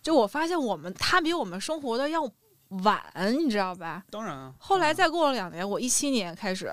[0.00, 2.26] 就我发现我们他比我们生活的要
[2.82, 3.04] 晚，
[3.38, 4.02] 你知道吧？
[4.10, 4.54] 当然啊。
[4.58, 6.72] 后来再过了两年，我一七年开始，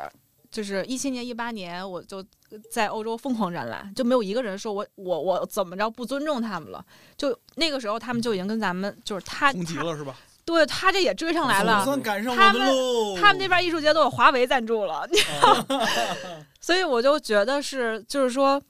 [0.52, 2.24] 就是一七年一八年，我就
[2.70, 6.86] 在欧洲疯狂展览，就没有一个人说我我我怎么着不尊重他们了，
[7.18, 9.54] 就那个时候他们就已经跟咱们就是他？
[10.43, 12.68] 对他这也追上来了，算赶上他们。
[13.22, 15.08] 他们那边艺术节都有华为赞助了
[16.60, 18.62] 所以我就觉得是，就是说，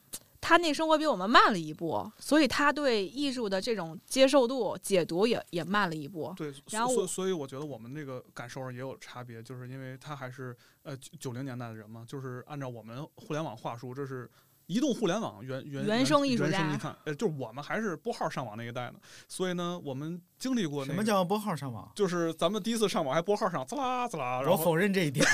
[0.42, 6.34] 他那生活比我们慢了一步，所以他对艺术的这种接受度、解读也也慢了一步。
[6.36, 14.28] 对，然后我所所所以我觉得我们那个感受上也有差别，就是因为他还是呃九零年代的人嘛，就是按照我们互联网话术，这是
[14.66, 21.92] 移动互联网原原原生艺术家一看，呃，就是我们还是拨号上网那一代呢，所以呢，我们经历过、那个、什么叫拨号上网？
[21.94, 25.24] 就是咱们第一次上网还拨号上，滋啦滋啦，然后我否认这一点。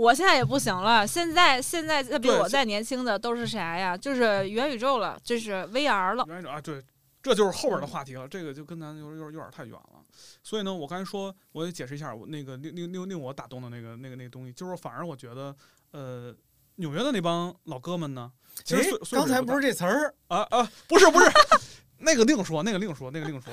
[0.00, 3.94] 我现在也不行了，现在现在比我再年轻的都是啥呀？
[3.94, 6.24] 就是元宇宙了，就是 VR 了。
[6.26, 6.82] 元宇宙啊，对，
[7.22, 10.02] 这就是后边的话题了，这个就跟咱有有有点太远了。
[10.42, 15.54] 所以呢，我刚才说，我也解释一下，我那个令令令令我打动的那个那个那个东西，就是反而我觉得，
[15.90, 16.34] 呃，
[16.76, 18.32] 纽约的那帮老哥们呢，
[18.64, 21.30] 其实刚才不是这词儿，啊啊，不是不是，
[22.00, 23.52] 那个另说，那个另说，那个另说。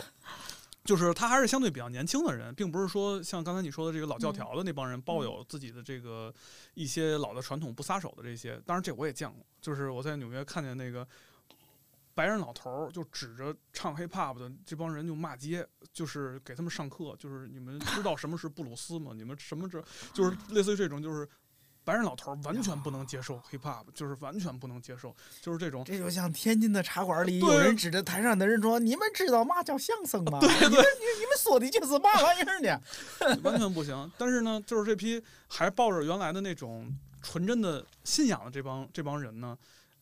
[0.87, 6.33] 就是他还是相对比较年轻的人，并不是说像刚才你说的这个老教条的那帮人抱有自己的这个
[6.75, 8.59] 一些老的传统不撒手的这些。
[8.65, 11.05] 当然，这我也见过，就是我在纽约看见那个
[12.15, 19.11] 白人老头儿就指着唱 hip hop 的这帮人就骂街，就是给他们上课，就是你们知道什么是布鲁斯吗？
[19.13, 19.83] 你们什么这
[20.13, 21.27] 就是类似于这种就是。
[21.87, 30.37] 白人老头儿完全不能接受 hip hop，就是完全不能接受，就是这种这就像天津的茶馆里对有人指着台上的人说：“你们知道嘛叫相声吗？
[30.43, 32.81] 你们你你们说的就是嘛玩意儿呢
[33.41, 34.11] 完全不行。
[34.17, 39.57] 但是呢，就是这批还抱着原来的那种纯真的信仰的这帮这帮人呢，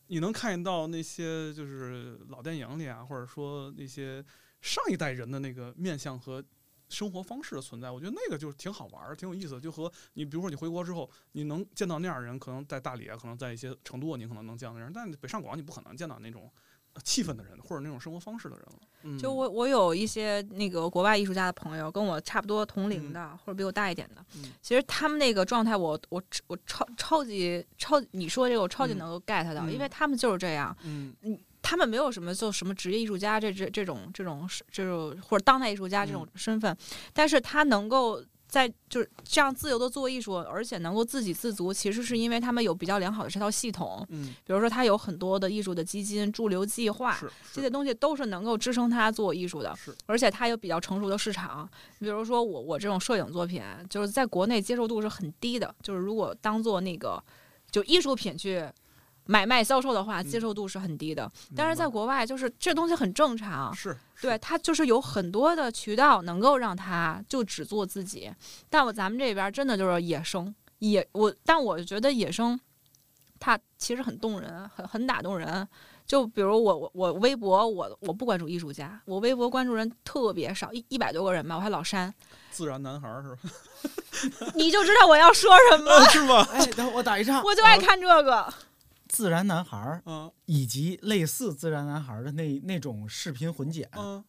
[0.08, 4.24] 你能看到那些就是老电影里啊，或者说那些
[4.60, 6.42] 上一代人的那个面相和。
[6.88, 9.60] 生活方式的存在，我觉得那个就挺好玩儿，挺有意思的。
[9.60, 16.50] 就和你，比如说你回国之后，你能见到那样的人，可能在大理啊，可能在一些成都啊，你可能能见到那样，但北上广你不可能见到那种
[16.94, 18.78] 呃气氛的人，或者那种生活方式的人了。
[19.02, 24.52] 嗯，就我我有一些那个国外艺术家的朋友，跟我差不多同龄的，或者比我大一点的，嗯。
[24.62, 28.98] 其实他们那个状态我，我我超超级超，你说这个我超级嗯。
[28.98, 31.14] 能够 get 到，嗯因为他们就是这样，嗯
[31.68, 36.76] 他们没有什么就什么职业艺术家这这这种这种这种或者当代艺术家这种身份，
[37.12, 47.18] 但是他能够在就是这样自由的做艺术，而且能够自给自足，其实是因为他们有比较良好的这套系统，嗯，比如说他有很多的艺术的基金、驻留计划，
[47.52, 49.92] 这些东西都是能够支撑他做艺术的，是。
[50.06, 51.68] 而且他有比较成熟的市场。
[51.98, 53.60] 比如说我我这种摄影作品，
[53.90, 57.20] 就是在国内接受度是很低的，就是如果当做那个
[57.72, 58.64] 就艺术品去
[59.26, 61.30] 买卖销售的话，嗯接受度是很低的。
[61.54, 68.32] 但是在国外，就是这东西很正常，是对它就是有很多的渠道能够让他就只做自己。
[68.70, 72.58] 但我咱们这边真的就是野生，野我，但我觉得野生，
[73.38, 75.66] 它其实很动人，很很打动人。
[76.06, 82.14] 就比如我我我微博我我不关注艺术家，我微博关注人特别少，一一百多个人吧，我还老删，
[82.48, 84.52] 自然男孩儿是吧？
[84.54, 86.48] 你就知道我要说什么，是吧？
[86.52, 88.54] 哎，等我打一岔，我就爱看这个。
[89.08, 94.24] 自然男孩儿嗯以及类似自然男孩儿的那那种视频混剪，嗯，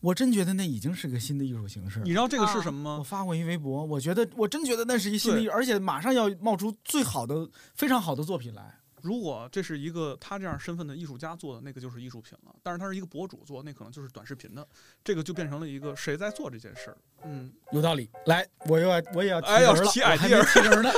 [0.00, 2.10] 我真觉得那已经是个新的艺术形式你。
[2.10, 2.98] 知道这个是啊什么吗？
[2.98, 8.78] 我发过一微博，我觉得我真觉得那是一新的艺，而且马上要冒出最好的、非常好的作品来。
[9.00, 12.54] 如果这是一个他这样身份的艺术家做的，那个就是艺术品了。
[12.62, 14.64] 但是他是一个博主做，那可能就是短视频的，
[15.02, 16.96] 这个就变成了一个谁在做这件事儿。
[17.24, 18.08] 嗯，有道理。
[18.26, 20.90] 来，我又要我也要提人了，提我还没 idea 提人呢。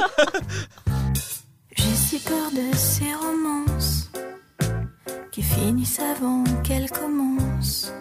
[2.14, 4.08] J'ai si peur de ces romances
[5.32, 7.92] qui finissent avant qu'elles commencent.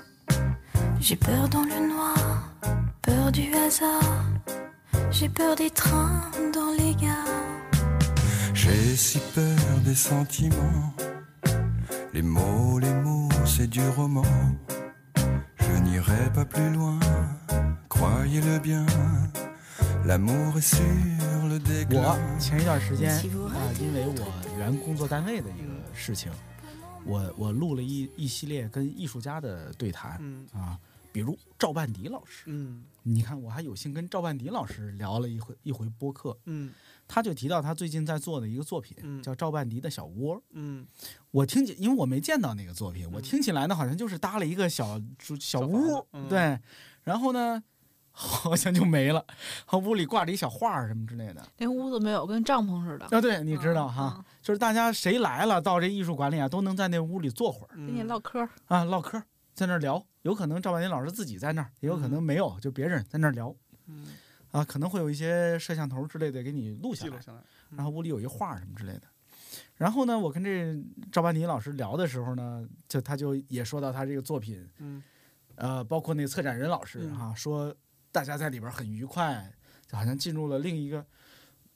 [0.99, 2.53] J'ai peur dans le noir,
[3.02, 4.23] peur du hasard.
[5.10, 8.14] J'ai peur des trains dans les gares.
[8.53, 10.94] J'ai si peur des sentiments.
[12.14, 14.27] Les mots, les mots, c'est du roman.
[15.57, 16.99] Je n'irai pas plus loin,
[17.90, 18.85] croyez-le bien.
[20.06, 20.60] 我
[22.38, 23.22] 前一段时间啊，
[23.80, 26.30] 因为我原工作单位的一个事情，
[27.06, 30.46] 我我录了一一系列跟艺术家的对谈嗯。
[30.52, 30.78] 啊，
[31.14, 32.84] 比如赵半迪老师，嗯。
[33.04, 36.74] 你看我还有幸跟赵半迪老师聊了一回一回播客，嗯。
[37.08, 39.24] 他就提到他最近在做的一个作品，嗯。
[39.24, 40.42] 叫赵半迪的小窝。
[40.52, 40.86] 嗯，
[41.32, 45.02] 我听起，因为我没见到那个作品，我嗯听起来呢好像就是搭了一个小
[45.40, 46.60] 小屋对，
[47.04, 47.64] 然后呢
[48.15, 49.26] 好像就没了，
[49.65, 51.44] 和屋里挂着一小画儿什么之类的。
[51.57, 53.06] 连屋子没有，跟帐篷似的。
[53.06, 58.48] 啊，对，你知道嗯哈，嗯就是大家谁来了到这艺术馆里啊，都能在那屋里坐会儿跟跟你唠嗑儿。
[58.68, 59.22] 啊，唠嗑，
[59.53, 60.02] 在那儿聊。
[60.22, 63.53] 有可能赵半林老师自己在那儿，也有可能没有，就别人在那儿聊
[63.88, 64.06] 嗯
[64.52, 67.40] 啊，可能会有一些摄像头之类的给你录下来记录，下来。
[67.72, 69.02] 然后屋里有一画儿什么之类的。
[69.76, 70.81] 然后呢，我跟这
[71.11, 75.03] 赵半迪老师聊的时候呢，就他就也说到他这个作品，嗯
[75.56, 77.76] 呃，包括那个策展人老师嗯哈、说
[78.14, 79.52] 大家在里边很愉快，
[79.85, 81.06] 就好像进入了另一个。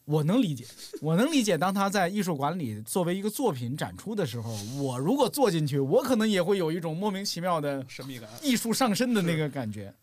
[0.05, 0.65] 我能理解，
[1.01, 8.29] 我能理解，当他在艺术馆里作为一个作品展出的时候，我如果坐进去，我可能也会有一种莫名其妙的神秘感。
[8.41, 9.93] 艺术上身的那个感觉。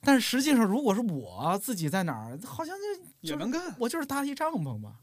[0.00, 2.82] 但实际上，如果是我自己在哪儿，好像就
[3.20, 3.74] 也能干。
[3.78, 4.94] 我就是搭一帐篷嘛。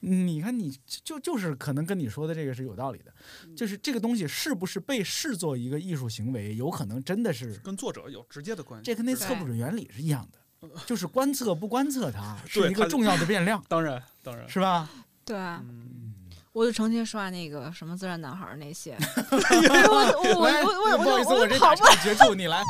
[0.00, 3.12] 你看，你就就是可能跟你说的这个是有道理的，
[3.54, 8.84] 就是这个东西是不是被视作一个艺术行为，有可能真的是跟作者有直接的关系。
[8.84, 14.88] 这跟那测不准原理是一样的，就是观测不观测它 是一个重要的变量， 当然当然，是吧？
[15.24, 16.14] 对啊，嗯，
[16.52, 18.96] 我就成天刷那个什么自然男孩那些。
[19.30, 22.62] 我我我我我我我我这跑不打岔结束，你来。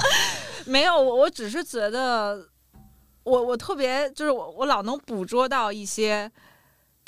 [0.66, 2.46] 没有，我我只是觉得，
[3.22, 6.30] 我我特别就是我我老能捕捉到一些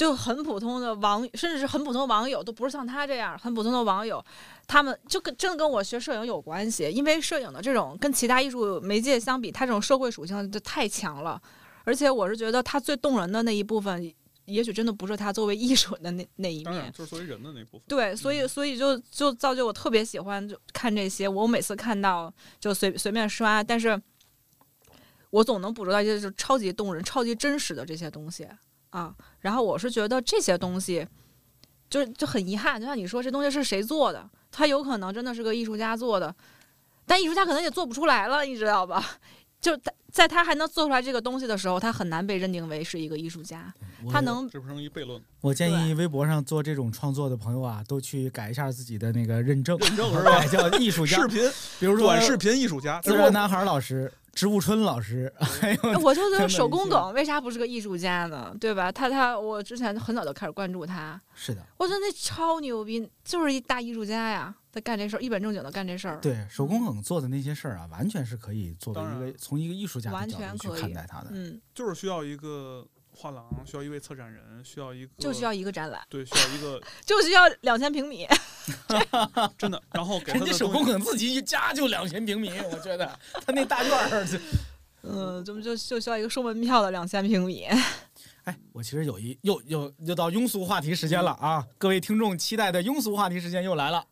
[0.02, 4.22] 就很普通的网，甚至是很普通的网友，都不是像他这样很普通的网友，
[4.66, 11.40] 他们就跟真的跟我学摄影有关系，因为摄影的这种跟其他艺术媒介相比，它这种社会属性就太强了，
[11.84, 14.12] 而且我是觉得它最动人的那一部分，
[14.46, 17.82] 也许真的不是他作为艺术的那那一面，就是作为人的那部分。
[17.86, 24.02] 对，所以所以就就造就我特别喜欢就看这些，我每次看到就随随便刷，但是
[25.30, 28.48] 我总能捕捉到一些就超级动人、超级真实的这些东西
[28.92, 29.14] 啊。
[29.40, 31.06] 然后我是觉得这些东西
[31.90, 34.26] 就是就很遗憾，就像你说，这东西是谁做的？
[34.50, 36.34] 他有可能真的是个艺术家做的，
[37.06, 39.04] 但艺术家可能也做不出来了，你知道吧？
[39.60, 43.72] 就在在他还能做出来这个东西的时候，他很难被认定为是一个艺术家。
[44.10, 45.22] 他能这不成一悖论？
[45.40, 58.54] 我建议微博上做这种创作的朋友啊，都去改一下自己的那个认证，认证 是吧改叫艺术家视，频、比如说短视频艺术家，自然男孩老师、植物春老师，还有我就觉得手工梗为啥不是个艺术家呢？
[58.58, 58.90] 对吧？
[58.90, 66.18] 他他我之前很早就开始关注他，是的，我觉得那超牛逼，就是一大艺术家呀，他干这事儿，一本正经的干这事儿。
[66.20, 71.28] 对手工梗做的那些事儿啊，完全是可以作为一个从一个艺术家的完角度去全可以看待他的。
[71.32, 78.26] 嗯，就是需要一个画廊，需要一位策展人，需要一个就需要一个展览，对，需要一个 就需要两千平米。
[79.58, 84.26] 真的，然后给他人家手工梗自己一家就两千平米，我觉得他那大院儿，
[85.02, 87.66] 嗯，怎么就就需要一个收门票的两千平米？
[88.44, 91.64] 哎，我其实有一又又又到庸俗话题时间了啊！
[91.78, 94.04] 各位听众期待的庸俗话题时间又来了。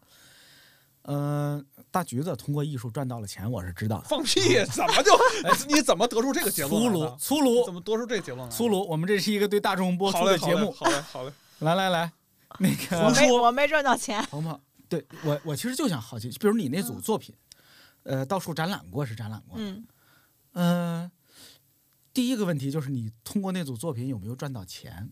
[1.03, 4.05] 呃，大橘子通过艺术赚到了钱，我是知道的。
[4.09, 5.13] 放屁，怎么就
[5.69, 6.89] 你怎么得出这个结论粗？
[6.89, 8.49] 鲁粗鲁怎么得出这个结论？
[8.51, 10.71] 粗鲁，我们这是一个对大众播出的节目。
[10.71, 11.33] 好嘞，好嘞。
[11.59, 12.13] 来来来，
[12.59, 14.23] 那个我没我没赚到钱。
[14.31, 14.59] 鹏鹏，
[14.89, 17.35] 对我我其实就想好奇，比如你那组作品，
[18.05, 19.87] 呃，到处展览过是展览过，嗯，
[20.53, 21.11] 嗯，
[22.15, 25.11] 第一个问题就是你通过那组作品有没有赚到钱？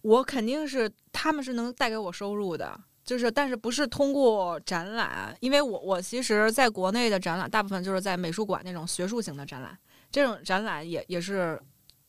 [0.00, 2.80] 我肯定是他们是能带给我收入的。
[3.04, 9.78] 就是，但是不是通过展览，因为我我其实在国内的展览，大部分就是在美术馆那种学术型的展览，
[10.10, 11.60] 这种展览也也是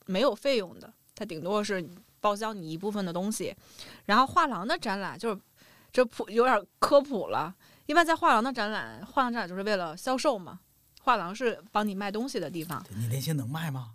[0.06, 1.86] 没有费用的，它顶多是
[2.20, 3.54] 报销你一部分的东西。
[4.06, 5.40] 然后画廊的展览就是
[5.92, 7.54] 这普有点科普了，
[7.84, 10.60] 一般在画廊的展览，画廊展览就是为了销售嘛，
[11.02, 12.82] 画廊是帮你卖东西的地方。
[12.96, 13.90] 你那些能卖吗？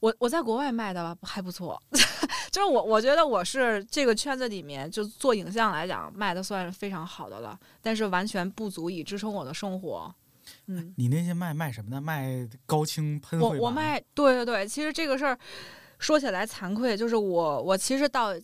[0.00, 1.80] 我我在国外卖的还不错，
[2.52, 10.14] 就是我我觉得我是这个圈子里面就做影像来讲卖的算是非常好的了，但是完全不足以支撑我的生活。
[10.66, 11.98] 嗯，你那些卖卖什么的？
[11.98, 15.38] 卖高清喷绘我我卖对对对，其实这个事儿
[15.98, 18.34] 说起来惭愧，就是我我其实到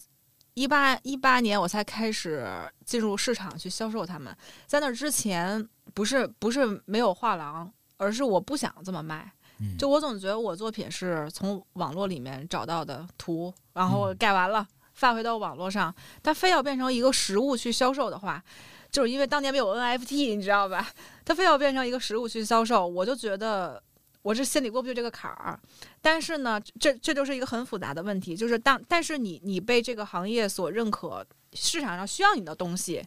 [0.55, 2.48] 一八一八年我才开始
[2.86, 4.35] 进入市场去销售它们，
[4.66, 9.30] 在那之前不是不是没有画廊，而是我不想这么卖。
[9.60, 18.43] 嗯就我总觉得我作品是从网络里面找到的图，然后嗯盖完了发回到网络上，它非要变成一个实物去销售的话，
[18.90, 20.89] 就是因为当年没有 NFT，你知道吧？
[21.24, 23.82] 它非要变成一个实物去销售，我就觉得
[24.22, 25.59] 我是心里过不去这个坎儿。
[26.01, 33.05] 但是呢，这这就是一个很复杂的问题，就是当但是你你被这个行业所认可，市场上需要你的东西，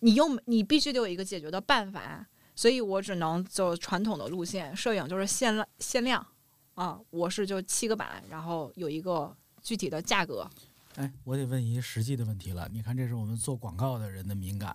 [0.00, 2.24] 你又你必须得有一个解决的办法。
[2.56, 6.26] 所以我只能走传统的路线，摄影就是限量限量
[6.74, 10.50] 啊，我是就七个版，然后有一个具体的价格。
[10.96, 12.66] 哎，我得问一实际的问题了。
[12.72, 14.74] 你看，这是我们做广告的人的敏感。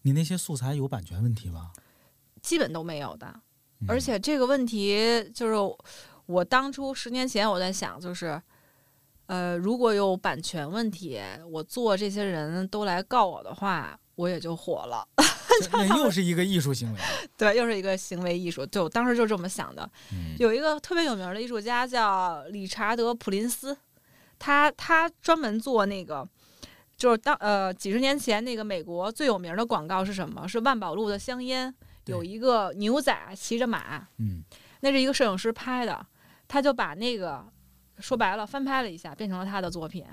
[0.00, 1.72] 你那些素材有版权问题吗？
[2.40, 3.26] 基本都没有的。
[3.80, 5.54] 嗯而且这个问题就是
[6.24, 8.40] 我当初十年前我在想，就是
[9.26, 11.20] 呃，如果有版权问题，
[11.50, 15.06] 我做这些人都来告我的话，我也就火了。
[15.60, 16.98] 这 那又是一个艺术行为。
[17.36, 18.64] 对，又是一个行为艺术。
[18.66, 19.88] 就我当时就这么想的。
[20.12, 23.76] 嗯有一个特别有名的艺术家叫理查德·普林斯，
[24.38, 26.26] 他他专门做那个，
[26.96, 30.46] 就是当呃几十年前那个美国最有名的广告是什么？
[30.48, 31.72] 是万宝路的香烟，
[32.06, 34.42] 有一个牛仔骑着马，嗯
[34.80, 36.04] 那是一个摄影师拍的，
[36.48, 37.44] 他就把那个
[37.98, 40.04] 说白了翻拍了一下，变成了他的作品。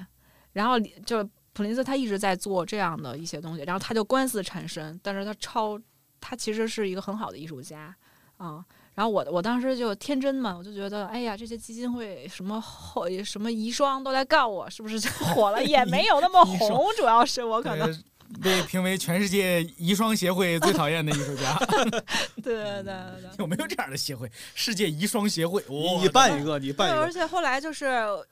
[0.54, 5.80] 然后就普林斯他一直在做这样的一些东西，然后他就官司缠身，但是他超
[6.22, 7.96] 他其实是一个很好的艺术家
[8.38, 8.64] 啊。
[8.96, 15.64] 然后我我当时就天真嘛，我就觉得，哎呀，这些基金会什么后什么遗孀都来告我，是不是就火了？
[15.64, 18.04] 也没有那么红，主要是我可能呃
[18.44, 21.58] 被评为全世界遗孀协会最讨厌的艺术家。
[22.44, 23.30] 对对对对。
[23.38, 24.30] 有没有这样的协会？
[24.54, 27.86] 世界遗孀协会，你哇你办一个，你对，办一个，而且后来就是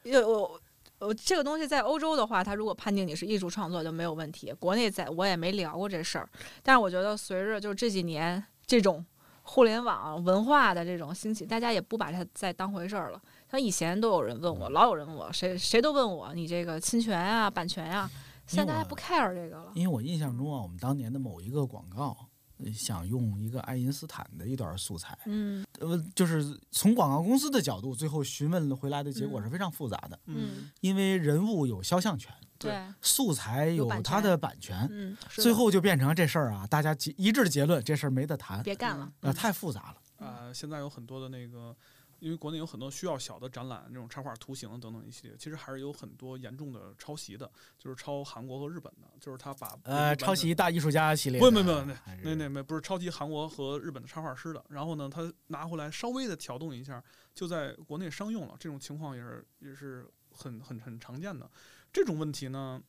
[0.03, 0.59] 有
[0.99, 1.07] 我。
[1.07, 4.51] 我这个东西在欧洲的话，他如果判定你是艺术创作就没有问题。
[4.53, 6.29] 国内在我也没聊过这事儿，
[6.63, 9.05] 但是我觉得随着就这几年这种
[9.43, 13.21] 互联网文化的这种兴起，大家也不把它再当回事儿了。
[13.49, 18.09] 像以前都有人问我，老有人问我，谁谁都问我你这个侵权啊、版权啊，
[18.45, 19.71] 现在大家不 care 这个了。
[19.73, 22.27] 因为我印象中啊，我们当年的某一个广告，呃
[22.73, 25.65] 想用一个爱因斯坦的一段素材，嗯。
[25.79, 29.43] 呃，就是从广告公司的角度，最后询问回来的结果嗯。
[29.43, 39.11] 是非常复杂的，嗯，因为人物有肖像权，对，素材有有版权它的版权，嗯，最后就变成这事儿啊，大家结一致结论，这事儿没得谈，别干了。
[39.21, 40.25] 那，嗯太复杂了。
[40.25, 41.75] 啊，现在有很多的那个，
[42.19, 57.03] 因为国内有很多需要小的展览，那种插画、图形等等一系列，其实还是有很多严重的抄袭的，就是抄韩国和日本的，就是他把呃，抄袭大艺术家系列不的，不不，那还是那那没不是抄袭韩国和日本的插画师的，然后呢，他拿回来稍微的调动一下，
[57.33, 61.49] 就在国内商用了，这种情况也是也是很很很常见的。
[61.93, 62.81] 这种问题呢，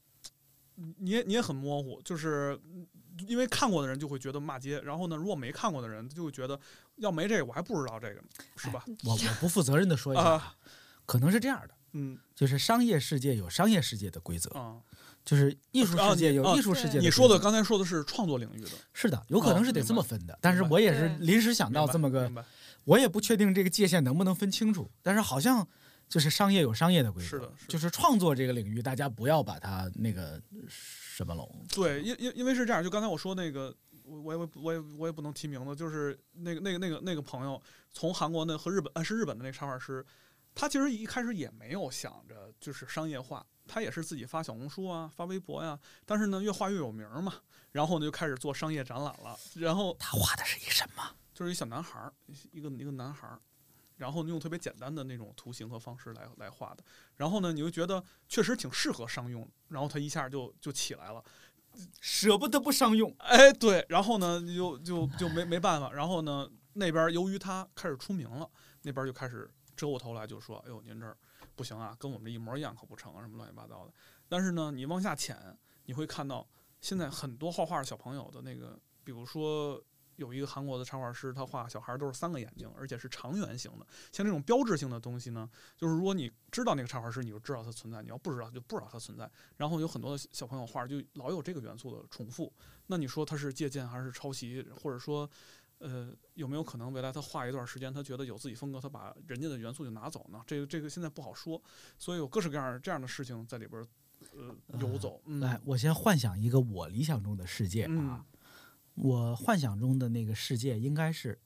[0.74, 2.58] 你也你也很模糊，就是
[3.26, 6.58] 因为看过的人就会觉得骂街，然后呢，如果没看过的人就会觉得
[6.98, 8.26] 要没这个我还不知道这个呢，
[8.56, 8.84] 是吧？
[9.04, 10.54] 我我不负责任的说一下，啊，
[11.06, 14.76] 可能是这样的，嗯就是商业世界有商业世界的规则，啊，
[15.24, 17.06] 就是艺术世界有啊艺术世界的规则。
[17.06, 22.30] 你说的刚才说的是创作领域的，是的，有可能是得哦这么分的，但是我也是临时想到这么个
[22.84, 25.66] 我也不确定这个界限能不能分清楚，但是好像
[26.08, 31.46] 就是商业有商业的规则，是的是的就是创作这个领域，大家不要把它那个什么了。
[31.74, 33.74] 对，因因因为是这样，就刚才我说那个，
[34.08, 37.60] 我我也我也我也不能提名字，就是那个那个那个那个朋友
[37.92, 40.04] 从韩国那和日本呃是日本的那个插画师，
[40.54, 47.34] 他其实一开始也没有想着就是商业化，他也是自己发小红书啊，发微博呀、但是呢越画越有名嘛，
[47.72, 51.02] 然后呢就开始做商业展览了，然后他画的是一什么？
[51.34, 52.12] 就是一小男孩儿，
[52.50, 53.38] 一个一个男孩儿，
[53.96, 56.82] 然后用特别简单的那种图形和方式来来画的，
[57.16, 61.22] 然后呢你就觉得确实挺适合商用，然后他一下就就起来了。
[62.00, 63.14] 舍不得不商用。
[63.18, 68.48] 哎，对，然后呢，就就就没没办法，然后呢，那边由于他开始出名了，
[68.82, 71.16] 那边就开始折过头来就说：“哎呦，您这儿
[71.54, 73.92] 不行啊，跟我们这一模一样可不成啊，什么乱七八糟的。”
[74.28, 75.36] 但是呢，你往下潜，
[75.84, 76.48] 你会看到
[76.80, 79.82] 现在很多画画的小朋友的那个，比如说。
[80.18, 83.86] 有一个韩国的插画师，他画小孩都是三个眼睛，而且是长圆形的。
[84.12, 89.30] 像这种标志性的东西呢，就是如果你知道那个插画师，你就知道它存在；你要不知道，就不知道它存在。
[89.56, 92.52] 然后有很多的小朋友画就老有这个元素的重复，
[92.88, 95.30] 那你说他是借鉴还是抄袭，或者说，
[95.78, 100.42] 呃，有没有可能未来他画一段时间，他觉得有自己风格，他把人家的元素就拿走呢？
[100.46, 101.62] 这个这个现在不好说，
[101.96, 103.86] 所以有各式各样这样的事情在里边儿，
[104.34, 105.22] 呃，游走。
[105.26, 107.88] 嗯来，我先幻想一个我理想中的世界啊。
[107.90, 108.24] 嗯
[109.00, 111.38] 我幻想中的那个世界应该是，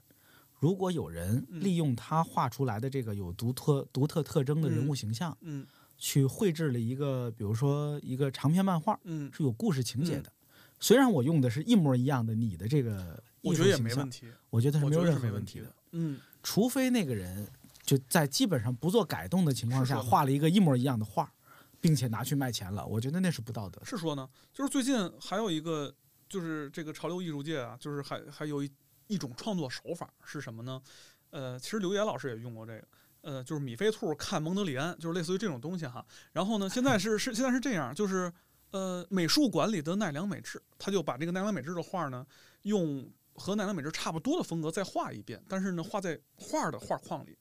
[0.59, 1.61] 如果有人嗯。
[1.61, 4.97] 利用他画出来的这个有独特独特特征的人物嗯。
[4.97, 5.67] 形象，嗯。
[5.99, 9.31] 去绘制了一个，比如说一个长篇漫画，嗯。
[9.33, 10.33] 是有故事情节的。
[10.81, 15.67] 虽然我用的是一模一样的你的这个我觉得也没问题，我觉得是没有任何问题的。
[15.93, 17.47] 嗯，除非那个人
[17.85, 21.33] 就在基本上不做改动的情况下画了一个一模一样的画，
[21.81, 23.87] 并且拿去卖钱了，我觉得那是不道德的。
[23.87, 25.95] 是说呢，就是最近还有一个，
[26.33, 28.73] 就是这个潮流艺术界啊，就是还还有一
[29.07, 30.81] 一种创作手法是什么呢？
[31.29, 32.89] 呃，其实刘岩老师也用过这个，
[33.21, 36.03] 呃，就是米菲兔看蒙德里安，就是类似于这种东西哈。
[36.33, 38.33] 然后呢，现在是是现在是这样，就是
[38.71, 42.27] 呃，美术馆里的奈良美智，他就把这个奈良美智的画呢，
[42.63, 47.37] 用和奈良美智差不多的风格再画一遍，但是呢，画在画的画框里，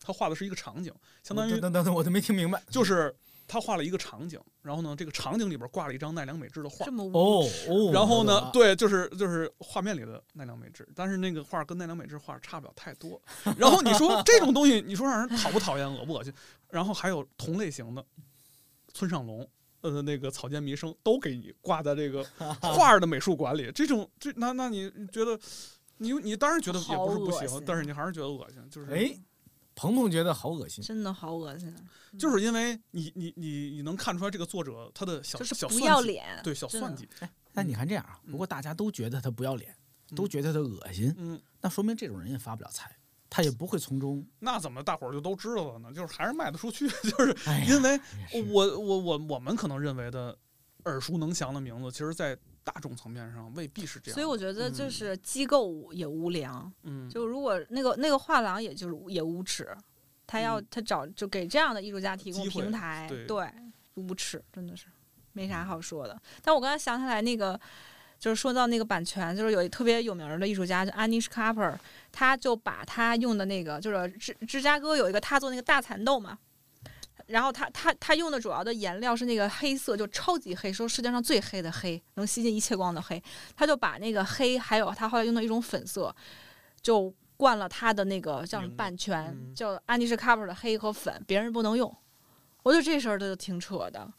[0.00, 0.90] 他画的是一个场景，
[1.22, 2.62] 相当于等等等等，我都没听明白。
[2.70, 3.14] 就是
[3.46, 6.92] 他画了一个场景，然后呢，这个场景里边挂了一张奈良美智的画这。
[6.92, 13.20] 么哦哦，然后呢，对，就是就是画面里的奈良美智，但是那个画跟奈良美智画差不了太多。
[13.58, 16.32] 然后你说这种东西，你说让人讨不讨厌、恶不恶心？
[16.70, 18.04] 然后还有同类型的，
[18.92, 19.48] 村上隆，
[19.82, 22.24] 呃，那个草间弥生都给你挂在这个
[22.62, 23.70] 画的美术馆里。
[23.72, 25.38] 这种这那那你觉得，
[25.98, 29.14] 你你当然觉得也不是不行，但是你还是觉得恶心，就是哎，
[29.74, 30.82] 鹏鹏觉得好恶心。
[30.82, 31.74] 真的好恶心，
[32.18, 37.08] 就是因为你你你你能看出来这个作者他的小小算计，要脸，对小算计，
[37.52, 39.74] 那你看这样啊，如果大家都觉得他不要脸，
[40.14, 41.40] 都觉得他恶心，嗯。
[41.60, 42.94] 那说明这种人也发不了财，
[43.30, 44.24] 他也不会从中。
[44.38, 45.92] 那怎么大伙儿就都知道了呢？
[45.92, 47.34] 就是还是卖得出去， 就是
[47.66, 47.98] 因为
[48.52, 50.36] 我我我我们可能认为的
[50.84, 54.14] 耳熟能详的名字，其实，在大众层面上未必是这样。
[54.14, 59.68] 所以我觉得就嗯是机构也无良，嗯，就如果那个那个画廊也就是也无耻，
[60.26, 63.48] 他要嗯他找就给这样的艺术家提供平台，对
[63.94, 64.86] 无耻真的是
[65.32, 66.20] 没啥好说的。
[66.42, 67.60] 但我刚才想起来那个。
[68.16, 71.76] 就是说到那个版权，就是有一特别有名儿的艺术家，就 Anish Kapoor，
[72.10, 76.38] 他就把他用的那个，就是芝芝加哥有一个他做那个大蚕豆嘛，
[77.26, 83.22] 然后他他他用的主要的颜料是那个黑色，就超级黑，说世界上最黑的黑，能吸进一切光的黑。
[83.56, 86.14] 他就把那个黑，还有他后来用的一种粉色，
[86.82, 91.94] 就灌了他的那个叫什么名字版权，嗯叫安妮士卡普的黑和粉，别人不能用。
[92.62, 94.10] 我觉得这事儿他就挺扯的。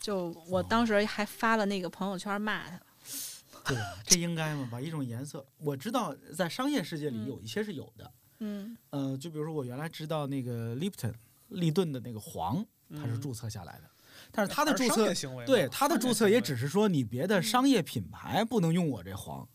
[0.00, 2.80] 就我当时还发了那个朋友圈骂他，
[3.66, 4.68] 对，这应该嘛？
[4.70, 11.12] 把一种颜色，我知道在商业世界里嗯有一些是有的，嗯呃，就比如说我原来知道那个 Lipton
[11.48, 13.90] 利顿的那个黄，它是嗯注册下来的，
[14.30, 19.48] 但是他的注册行为对他的注册也只是说你别的商业品牌不能用我这黄，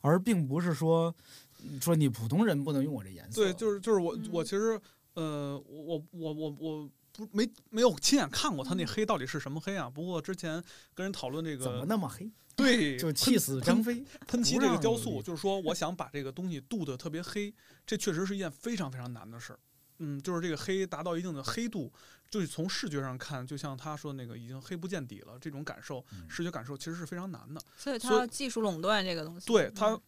[0.00, 1.14] 而并不是说
[1.80, 3.42] 说你普通人不能用我这颜色。
[3.42, 4.80] 对，就是就是我嗯我其实
[5.14, 9.90] 呃我我我我我不没没有亲眼看过他那黑到底是什么黑啊？
[9.90, 10.62] 不过之前
[10.94, 12.30] 跟人讨论这个怎么那么黑？
[12.54, 14.04] 对 就气死张飞。
[14.26, 17.52] 喷漆这个雕塑，就是说我想把这个东西镀的特别黑，
[17.86, 19.58] 这确实是一件非常非常难的事儿。
[19.98, 21.92] 嗯，就是这个黑达到一定的黑度，
[22.30, 27.60] 就是从视觉上看，就像他说那个已经黑不见底了，这种感受，嗯视觉感受其实是非常难的。
[27.76, 29.46] 所以他所以要技术垄断这个东西。
[29.46, 30.00] 对它嗯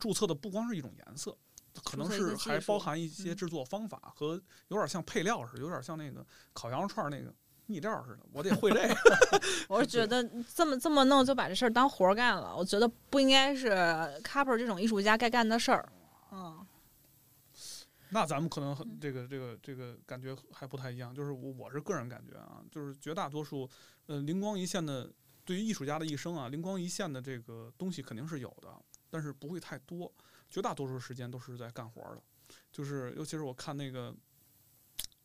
[0.00, 1.36] 注册的不光是一种颜色，
[1.84, 7.32] 可能是还包含一些嗯制作方法和有点像配料似的，有点像那个烤羊肉串儿那个
[7.66, 8.20] 秘料似的。
[8.32, 8.96] 我得会这个。
[9.68, 10.22] 我是觉得
[10.54, 13.68] 这么这么弄就把这事儿当活儿干了，我觉得不应该是
[14.22, 15.86] Copper 这种艺术家该干的事儿。
[16.30, 16.61] 嗯，
[18.12, 23.68] 那咱们可能很这个这个这个感觉还不太一样，就是我我是个人感觉啊，就是绝大多数
[24.06, 25.10] 呃灵光一现的
[25.44, 28.68] 对于艺术家的一生啊，灵光一现的这个东西肯定是有的，
[29.10, 30.12] 但是不会太多，
[30.50, 32.22] 绝大多数时间都是在干活儿的，
[32.70, 34.14] 就是尤其是我看那个。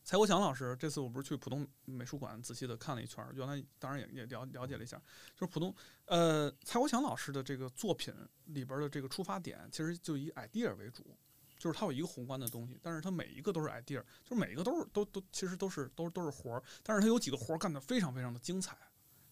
[0.04, 4.98] 蔡国强老师，这次我不是去浦东美术馆仔细的看了一圈儿，原来当然也也了了解了一下，
[5.36, 8.14] 就是浦东，呃，蔡国强老师的这个作品
[8.46, 11.14] 里边儿的这个出发点，其实就以 idea 为主，
[11.58, 18.78] 就是它有一个宏观的东西，但是它每一个都是 idea，就是每一个都是都都其实都是都都是活儿，但是它有几个活儿干得非常非常的精彩，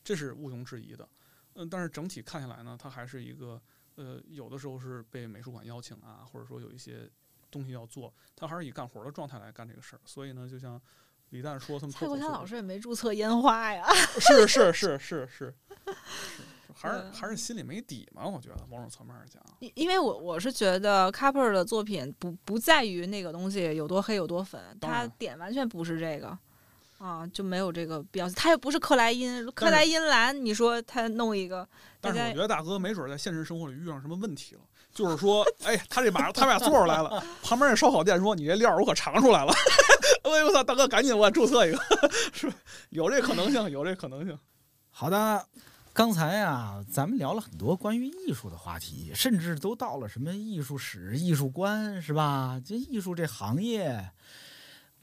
[0.03, 1.07] 这是毋庸置疑的。
[1.53, 3.61] 嗯，但是整体看下来呢，它还是一个
[3.95, 7.09] 呃，有的时候是被美术馆邀请啊，或者说有一些
[7.49, 9.99] 东西要做，他还是以干活儿的状态来干这个事儿。
[10.03, 10.81] 所以呢，就像
[11.29, 13.87] 李诞说，他们蔡国强脱口秀老师也没注册烟花呀。
[14.19, 15.55] 是是是是是是，
[16.77, 18.27] 还是还是心里没底嘛？
[18.27, 26.37] 我觉得某种层面上讲，因因为我我是觉得 Capper 的作品不不在于那个东西有多黑有多粉，他点完全不是这个。
[26.97, 28.33] 啊，就没有这个必要性。
[28.35, 31.67] 他又不是克莱因，克莱因蓝，你说他弄一个，
[31.99, 34.61] 大家但是我觉得大哥没准儿在现实生活里遇上什么问题了，
[34.93, 39.51] 就是说，哎，他这马上他们俩做出来了，旁边那烧烤店说你这料儿我可尝出来了，
[40.23, 41.79] 哎呦我操，大哥赶紧我注册一个，
[42.31, 42.55] 是吧
[42.91, 44.39] 有这可能性，有这可能性。
[44.89, 45.45] 好的，
[45.95, 52.61] 刚才啊，咱们聊了很多关于艺术的话题，甚至都到了什么艺术史、艺术观，是吧？
[52.65, 54.11] 这艺术这行业，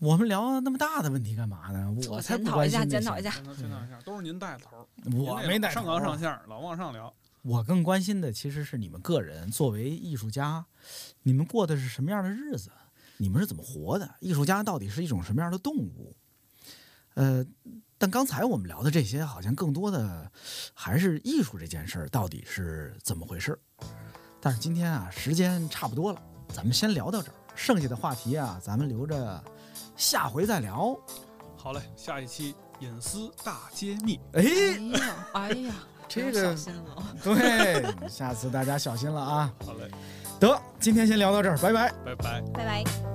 [0.01, 1.91] 我们聊那么大的问题干嘛呢？
[2.11, 3.31] 我才不检讨一下，检讨一下。
[3.31, 4.87] 检讨检讨一下，都是您带头儿，
[5.17, 7.11] 我没带上头儿纲上线儿，老往上聊。
[7.41, 10.63] 我更关心的其实是你们个人作为艺术家，
[11.23, 12.71] 你们过的是什么样的日子？
[13.17, 14.15] 你们是怎么活的？
[14.21, 16.15] 艺术家到底是一种什么样的动物？
[17.15, 17.45] 呃，
[18.03, 20.29] 但刚才我们聊的这些，好像更多的
[20.75, 23.59] 还是艺术这件事儿到底是怎么回事儿。
[24.41, 26.21] 但是今天啊，时间差不多了，
[26.53, 29.41] 咱们先聊到这儿，剩下的话题啊，咱们留着
[29.97, 30.99] 下回再聊。
[31.57, 34.19] 好嘞，下一期隐私大揭秘。
[34.33, 35.75] 哎，哎呀， 哎呀，
[36.09, 37.17] 这个小心了。
[37.23, 39.55] 对，下次大家小心了啊！
[39.65, 39.89] 好嘞，
[40.41, 41.89] 得，今天先聊到这儿，拜拜。
[42.05, 42.41] 拜拜。
[42.53, 43.12] 拜拜。